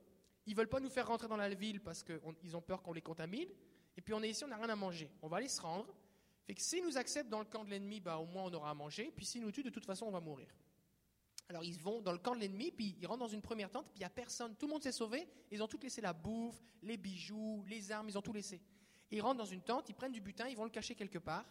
[0.46, 3.02] ils veulent pas nous faire rentrer dans la ville parce qu'ils ont peur qu'on les
[3.02, 3.48] contamine,
[3.96, 5.11] et puis on est ici, on n'a rien à manger.
[5.22, 5.94] On va aller se rendre,
[6.44, 8.70] fait que s'ils nous acceptent dans le camp de l'ennemi, bah, au moins on aura
[8.70, 9.12] à manger.
[9.14, 10.48] Puis s'ils nous tuent, de toute façon, on va mourir.
[11.48, 13.87] Alors ils vont dans le camp de l'ennemi, puis ils rentrent dans une première tente,
[13.87, 14.57] puis il n'y a personne.
[14.57, 15.28] Tout le monde s'est sauvé.
[15.50, 18.61] Ils ont tout laissé la bouffe, les bijoux, les armes, ils ont tout laissé.
[19.11, 21.44] ils rentrent dans une tente, ils prennent du butin, ils vont le cacher quelque part.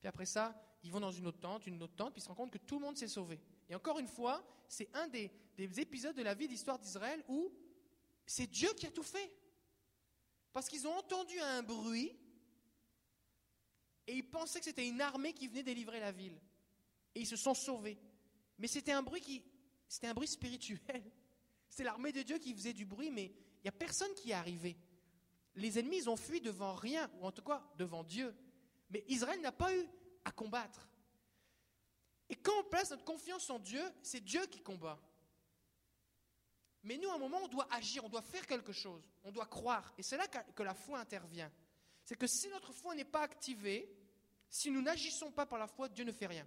[0.00, 2.28] Puis après ça, ils vont dans une autre tente, une autre tente, puis ils se
[2.28, 3.40] rendent compte que tout le monde s'est sauvé.
[3.68, 7.50] Et encore une fois, c'est un des, des épisodes de la vie d'histoire d'Israël où
[8.26, 9.32] c'est Dieu qui a tout fait.
[10.52, 12.16] Parce qu'ils ont entendu un bruit,
[14.06, 16.38] et ils pensaient que c'était une armée qui venait délivrer la ville.
[17.14, 17.98] Et ils se sont sauvés.
[18.58, 19.42] Mais c'était un bruit qui,
[19.88, 21.02] c'était un bruit spirituel.
[21.68, 24.34] C'est l'armée de Dieu qui faisait du bruit, mais il n'y a personne qui est
[24.34, 24.78] arrivé.
[25.56, 28.34] Les ennemis, ils ont fui devant rien, ou en tout cas devant Dieu.
[28.88, 29.84] Mais Israël n'a pas eu
[30.24, 30.88] à combattre.
[32.30, 34.98] Et quand on place notre confiance en Dieu, c'est Dieu qui combat.
[36.84, 39.46] Mais nous, à un moment, on doit agir, on doit faire quelque chose, on doit
[39.46, 39.92] croire.
[39.98, 41.50] Et c'est là que la foi intervient
[42.06, 43.92] c'est que si notre foi n'est pas activée,
[44.48, 46.46] si nous n'agissons pas par la foi, Dieu ne fait rien.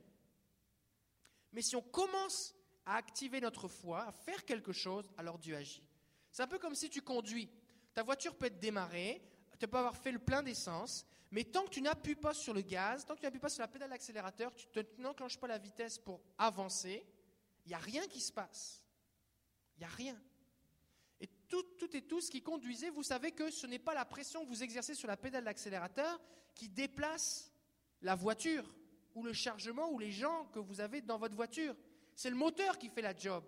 [1.52, 5.84] Mais si on commence à activer notre foi, à faire quelque chose, alors Dieu agit.
[6.32, 7.50] C'est un peu comme si tu conduis.
[7.94, 9.22] Ta voiture peut être démarrée,
[9.60, 12.62] tu peux avoir fait le plein d'essence, mais tant que tu n'appuies pas sur le
[12.62, 15.98] gaz, tant que tu n'appuies pas sur la pédale d'accélérateur, tu n'enclenches pas la vitesse
[15.98, 17.06] pour avancer,
[17.66, 18.82] il n'y a rien qui se passe.
[19.76, 20.20] Il n'y a rien
[21.50, 24.44] tout, tout et tout ce qui conduisait, vous savez que ce n'est pas la pression
[24.44, 26.22] que vous exercez sur la pédale d'accélérateur
[26.56, 27.52] qui déplace
[28.02, 28.74] la voiture
[29.16, 31.76] ou le chargement ou les gens que vous avez dans votre voiture.
[32.16, 33.44] C'est le moteur qui fait la job.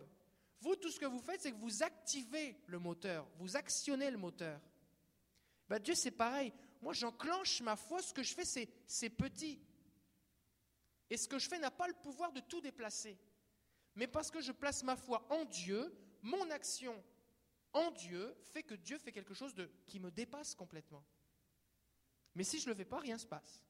[0.61, 4.17] Vous, tout ce que vous faites, c'est que vous activez le moteur, vous actionnez le
[4.17, 4.59] moteur.
[5.69, 6.53] Ben, Dieu, c'est pareil.
[6.81, 9.59] Moi, j'enclenche ma foi, ce que je fais, c'est petit.
[11.09, 13.17] Et ce que je fais n'a pas le pouvoir de tout déplacer.
[13.95, 16.95] Mais parce que je place ma foi en Dieu, mon action
[17.73, 19.53] en Dieu fait que Dieu fait quelque chose
[19.85, 21.03] qui me dépasse complètement.
[22.35, 23.61] Mais si je ne le fais pas, rien ne se passe.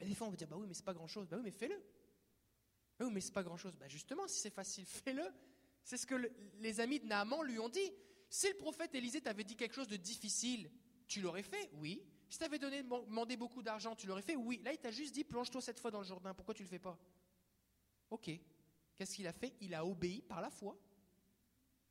[0.00, 1.28] Et des fois, on va dire, bah oui, mais c'est pas grand-chose.
[1.28, 1.76] Bah oui, mais fais-le.
[2.98, 3.76] Bah oui, mais c'est pas grand-chose.
[3.76, 5.24] Bah justement, si c'est facile, fais-le.
[5.84, 6.14] C'est ce que
[6.58, 7.92] les amis de Naaman lui ont dit.
[8.28, 10.70] Si le prophète Élisée t'avait dit quelque chose de difficile,
[11.08, 12.02] tu l'aurais fait, oui.
[12.28, 14.60] Si t'avais demandé beaucoup d'argent, tu l'aurais fait, oui.
[14.62, 16.32] Là, il t'a juste dit, plonge-toi cette fois dans le Jourdain.
[16.32, 16.96] Pourquoi tu le fais pas?
[18.08, 18.30] Ok.
[19.00, 19.54] Qu'est-ce qu'il a fait?
[19.62, 20.76] Il a obéi par la foi.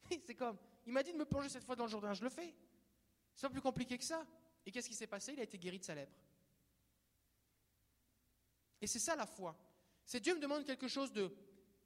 [0.27, 2.29] C'est comme, il m'a dit de me plonger cette fois dans le Jourdain, je le
[2.29, 2.53] fais.
[3.33, 4.27] C'est pas plus compliqué que ça.
[4.63, 5.33] Et qu'est-ce qui s'est passé?
[5.33, 6.15] Il a été guéri de sa lèpre.
[8.79, 9.57] Et c'est ça la foi.
[10.05, 11.35] C'est Dieu me demande quelque chose de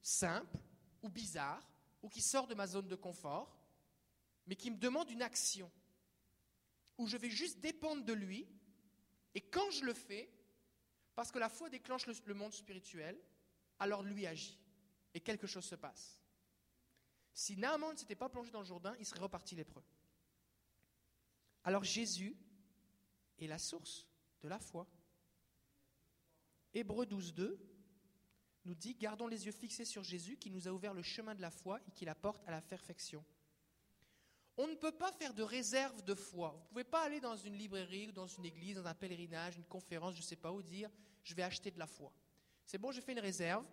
[0.01, 0.57] simple
[1.01, 1.65] ou bizarre,
[2.01, 3.57] ou qui sort de ma zone de confort,
[4.45, 5.71] mais qui me demande une action,
[6.97, 8.45] où je vais juste dépendre de lui,
[9.35, 10.29] et quand je le fais,
[11.15, 13.17] parce que la foi déclenche le monde spirituel,
[13.79, 14.59] alors lui agit
[15.13, 16.19] et quelque chose se passe.
[17.33, 19.83] Si Naaman ne s'était pas plongé dans le Jourdain, il serait reparti lépreux.
[21.63, 22.35] Alors Jésus
[23.39, 24.07] est la source
[24.41, 24.87] de la foi.
[26.73, 27.73] Hébreu 12, 2
[28.65, 31.41] nous dit Gardons les yeux fixés sur Jésus qui nous a ouvert le chemin de
[31.41, 33.23] la foi et qui la porte à la perfection.
[34.55, 36.51] On ne peut pas faire de réserve de foi.
[36.51, 39.65] Vous ne pouvez pas aller dans une librairie, dans une église, dans un pèlerinage, une
[39.65, 40.89] conférence, je ne sais pas où, dire
[41.23, 42.13] Je vais acheter de la foi.
[42.65, 43.65] C'est bon, j'ai fait une réserve,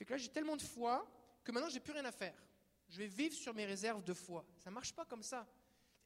[0.00, 1.06] fait que là, j'ai tellement de foi
[1.44, 2.34] que maintenant, j'ai plus rien à faire.
[2.88, 4.46] Je vais vivre sur mes réserves de foi.
[4.56, 5.46] Ça ne marche pas comme ça.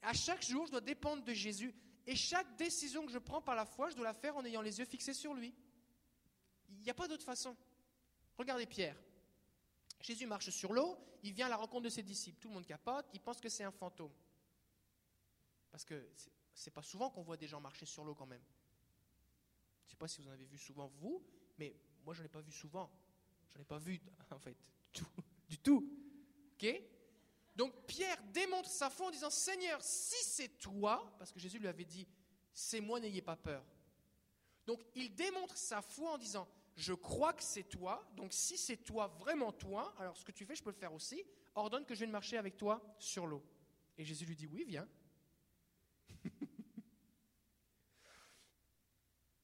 [0.03, 1.73] À chaque jour, je dois dépendre de Jésus.
[2.05, 4.63] Et chaque décision que je prends par la foi, je dois la faire en ayant
[4.63, 5.55] les yeux fixés sur lui.
[6.71, 7.57] Il n'y a pas d'autre façon.
[8.37, 9.01] Regardez Pierre.
[10.01, 12.41] Jésus marche sur l'eau, il vient à la rencontre de ses disciples.
[12.41, 14.13] Tout le monde capote, il pense que c'est un fantôme.
[15.71, 16.11] Parce que
[16.53, 18.43] c'est pas souvent qu'on voit des gens marcher sur l'eau quand même.
[19.85, 21.25] Je ne sais pas si vous en avez vu souvent vous,
[21.59, 22.91] mais moi je n'en ai pas vu souvent.
[23.53, 24.57] Je n'en ai pas vu en fait
[25.49, 25.89] du tout.
[27.57, 31.69] Donc Pierre démontre sa foi en disant Seigneur, si c'est toi, parce que Jésus lui
[31.69, 32.07] avait dit
[32.53, 33.65] C'est moi, n'ayez pas peur.
[34.67, 38.79] Donc il démontre sa foi en disant je crois que c'est toi, donc si c'est
[38.79, 41.23] toi, vraiment toi, alors ce que tu fais, je peux le faire aussi,
[41.55, 43.45] ordonne que je vienne marcher avec toi sur l'eau.
[43.97, 44.89] Et Jésus lui dit, oui, viens.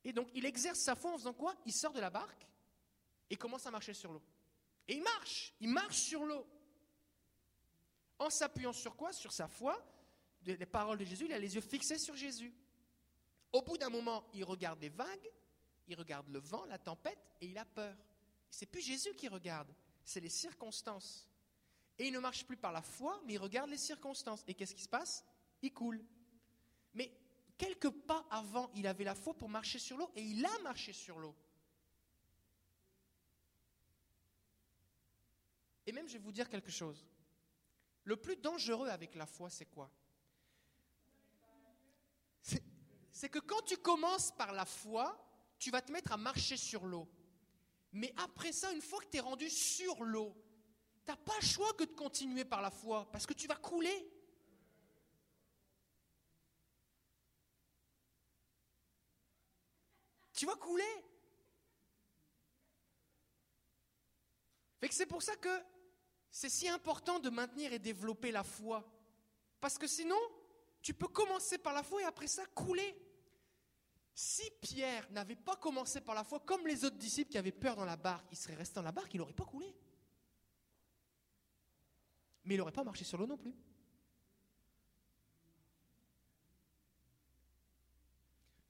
[0.04, 1.54] et donc il exerce sa foi en faisant quoi?
[1.66, 2.48] Il sort de la barque
[3.30, 4.22] et commence à marcher sur l'eau?
[4.88, 6.46] Et il marche, il marche sur l'eau.
[8.18, 9.12] En s'appuyant sur quoi?
[9.12, 9.80] Sur sa foi,
[10.44, 12.52] les paroles de Jésus, il a les yeux fixés sur Jésus.
[13.52, 15.30] Au bout d'un moment, il regarde les vagues,
[15.88, 17.96] il regarde le vent, la tempête, et il a peur.
[18.50, 19.72] C'est plus Jésus qui regarde,
[20.04, 21.28] c'est les circonstances.
[21.98, 24.42] Et il ne marche plus par la foi, mais il regarde les circonstances.
[24.46, 25.24] Et qu'est-ce qui se passe?
[25.62, 26.04] Il coule.
[26.94, 27.12] Mais
[27.58, 30.92] quelques pas avant, il avait la foi pour marcher sur l'eau, et il a marché
[30.92, 31.34] sur l'eau.
[35.90, 37.04] Et même, je vais vous dire quelque chose.
[38.04, 39.90] Le plus dangereux avec la foi, c'est quoi?
[43.10, 45.20] C'est que quand tu commences par la foi,
[45.58, 47.08] tu vas te mettre à marcher sur l'eau.
[47.90, 50.32] Mais après ça, une fois que tu es rendu sur l'eau,
[51.04, 53.56] tu n'as pas le choix que de continuer par la foi, parce que tu vas
[53.56, 54.08] couler.
[60.34, 61.04] Tu vas couler.
[64.92, 65.48] c'est pour ça que
[66.30, 68.88] c'est si important de maintenir et développer la foi.
[69.60, 70.18] Parce que sinon,
[70.80, 72.96] tu peux commencer par la foi et après ça couler.
[74.14, 77.76] Si Pierre n'avait pas commencé par la foi, comme les autres disciples qui avaient peur
[77.76, 79.74] dans la barque, il serait resté dans la barque, il n'aurait pas coulé.
[82.44, 83.54] Mais il n'aurait pas marché sur l'eau non plus.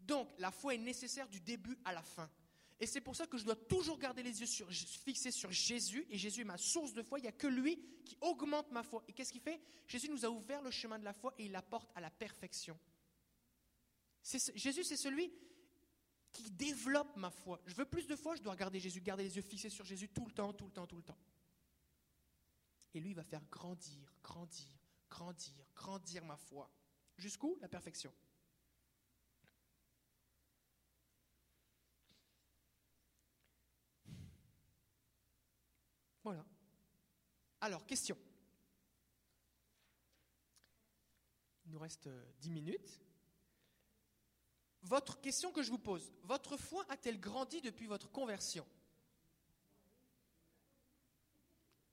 [0.00, 2.28] Donc, la foi est nécessaire du début à la fin.
[2.80, 6.06] Et c'est pour ça que je dois toujours garder les yeux fixés sur Jésus.
[6.08, 7.18] Et Jésus est ma source de foi.
[7.18, 7.76] Il n'y a que lui
[8.06, 9.04] qui augmente ma foi.
[9.06, 9.60] Et qu'est-ce qu'il fait?
[9.86, 12.78] Jésus nous a ouvert le chemin de la foi et il l'apporte à la perfection.
[14.54, 15.30] Jésus, c'est celui
[16.32, 17.60] qui développe ma foi.
[17.66, 20.08] Je veux plus de foi, je dois regarder Jésus, garder les yeux fixés sur Jésus
[20.08, 21.18] tout le temps, tout le temps, tout le temps.
[22.94, 26.70] Et lui, il va faire grandir, grandir, grandir, grandir ma foi.
[27.16, 27.58] Jusqu'où?
[27.60, 28.12] La perfection.
[36.30, 36.44] Voilà.
[37.60, 38.16] Alors, question.
[41.66, 43.00] Il nous reste euh, dix minutes.
[44.82, 48.64] Votre question que je vous pose, votre foi a-t-elle grandi depuis votre conversion?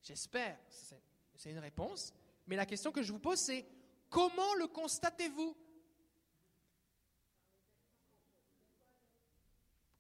[0.04, 0.60] J'espère,
[1.36, 2.14] c'est une réponse.
[2.46, 3.68] Mais la question que je vous pose, c'est
[4.08, 5.58] comment le constatez-vous?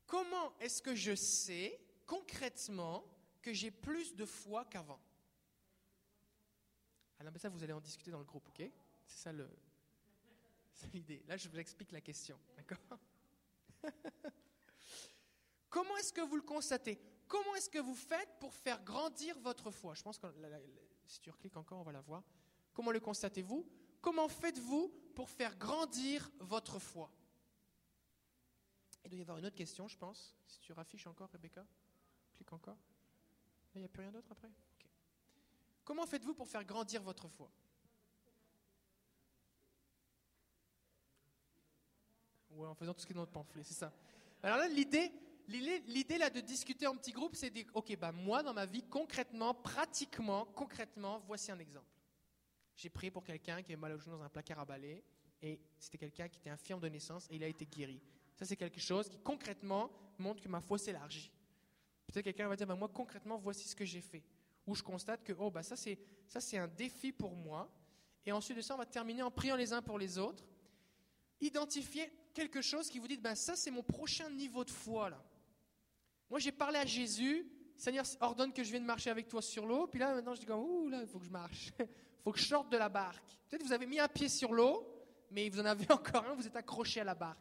[0.06, 3.04] Comment est-ce que je sais concrètement
[3.48, 5.00] que j'ai plus de foi qu'avant
[7.18, 8.70] Alors, ça, vous allez en discuter dans le groupe, ok?
[9.06, 9.32] C'est ça
[10.94, 11.24] l'idée.
[11.26, 12.38] Là, je vous explique la question.
[12.58, 13.00] D'accord?
[15.70, 17.00] Comment est-ce que vous le constatez?
[17.26, 19.94] Comment est-ce que vous faites pour faire grandir votre foi?
[19.96, 20.28] Je pense que
[21.06, 22.26] si tu recliques encore, on va la voir.
[22.74, 23.66] Comment le constatez-vous?
[24.02, 27.10] Comment faites-vous pour faire grandir votre foi?
[29.06, 30.36] Il doit y avoir une autre question, je pense.
[30.48, 31.66] Si tu raffiches encore, Rebecca,
[32.34, 32.78] clique encore.
[33.78, 34.50] Il n'y a plus rien d'autre après?
[35.84, 37.50] Comment faites-vous pour faire grandir votre foi?
[42.58, 43.94] En faisant tout ce qui est dans notre pamphlet, c'est ça.
[44.42, 45.12] Alors là, l'idée,
[45.48, 48.66] l'idée là de discuter en petit groupe, c'est de dire, ok, bah moi dans ma
[48.66, 51.86] vie, concrètement, pratiquement, concrètement, voici un exemple.
[52.76, 55.04] J'ai prié pour quelqu'un qui est mal au genou dans un placard à balai,
[55.40, 58.02] et c'était quelqu'un qui était infirme de naissance et il a été guéri.
[58.36, 61.32] Ça, c'est quelque chose qui concrètement montre que ma foi s'élargit.
[62.08, 64.24] Peut-être quelqu'un va dire, bah, moi concrètement, voici ce que j'ai fait.
[64.66, 67.72] Ou je constate que, oh, bah, ça, c'est, un défi pour moi.
[68.26, 70.44] Et ensuite de ça, on va terminer en priant les uns pour les autres.
[71.40, 75.24] Identifier quelque chose qui vous dit, ben ça c'est mon prochain niveau de foi là.
[76.30, 79.88] Moi j'ai parlé à Jésus, Seigneur ordonne que je vienne marcher avec toi sur l'eau,
[79.88, 81.88] puis là maintenant je dis comme, ouh là il faut que je marche, il
[82.24, 83.26] faut que je sorte de la barque.
[83.50, 84.88] Peut-être vous avez mis un pied sur l'eau,
[85.32, 87.40] mais vous en avez encore un, vous êtes accroché à la barque.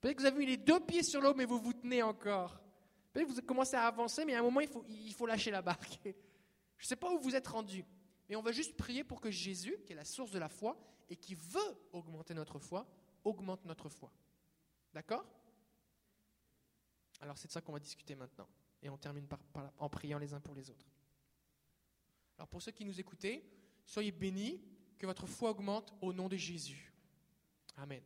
[0.00, 2.61] Peut-être que vous avez mis les deux pieds sur l'eau, mais vous vous tenez encore.
[3.12, 5.50] Peut-être que vous commencez à avancer, mais à un moment il faut, il faut lâcher
[5.50, 5.98] la barque.
[6.76, 7.84] Je ne sais pas où vous êtes rendu,
[8.28, 10.76] mais on va juste prier pour que Jésus, qui est la source de la foi
[11.08, 12.86] et qui veut augmenter notre foi,
[13.24, 14.10] augmente notre foi.
[14.92, 15.24] D'accord?
[17.20, 18.48] Alors c'est de ça qu'on va discuter maintenant.
[18.82, 19.38] Et on termine par,
[19.78, 20.90] en priant les uns pour les autres.
[22.36, 23.44] Alors pour ceux qui nous écoutez,
[23.86, 24.60] soyez bénis,
[24.98, 26.92] que votre foi augmente au nom de Jésus.
[27.76, 28.02] Amen.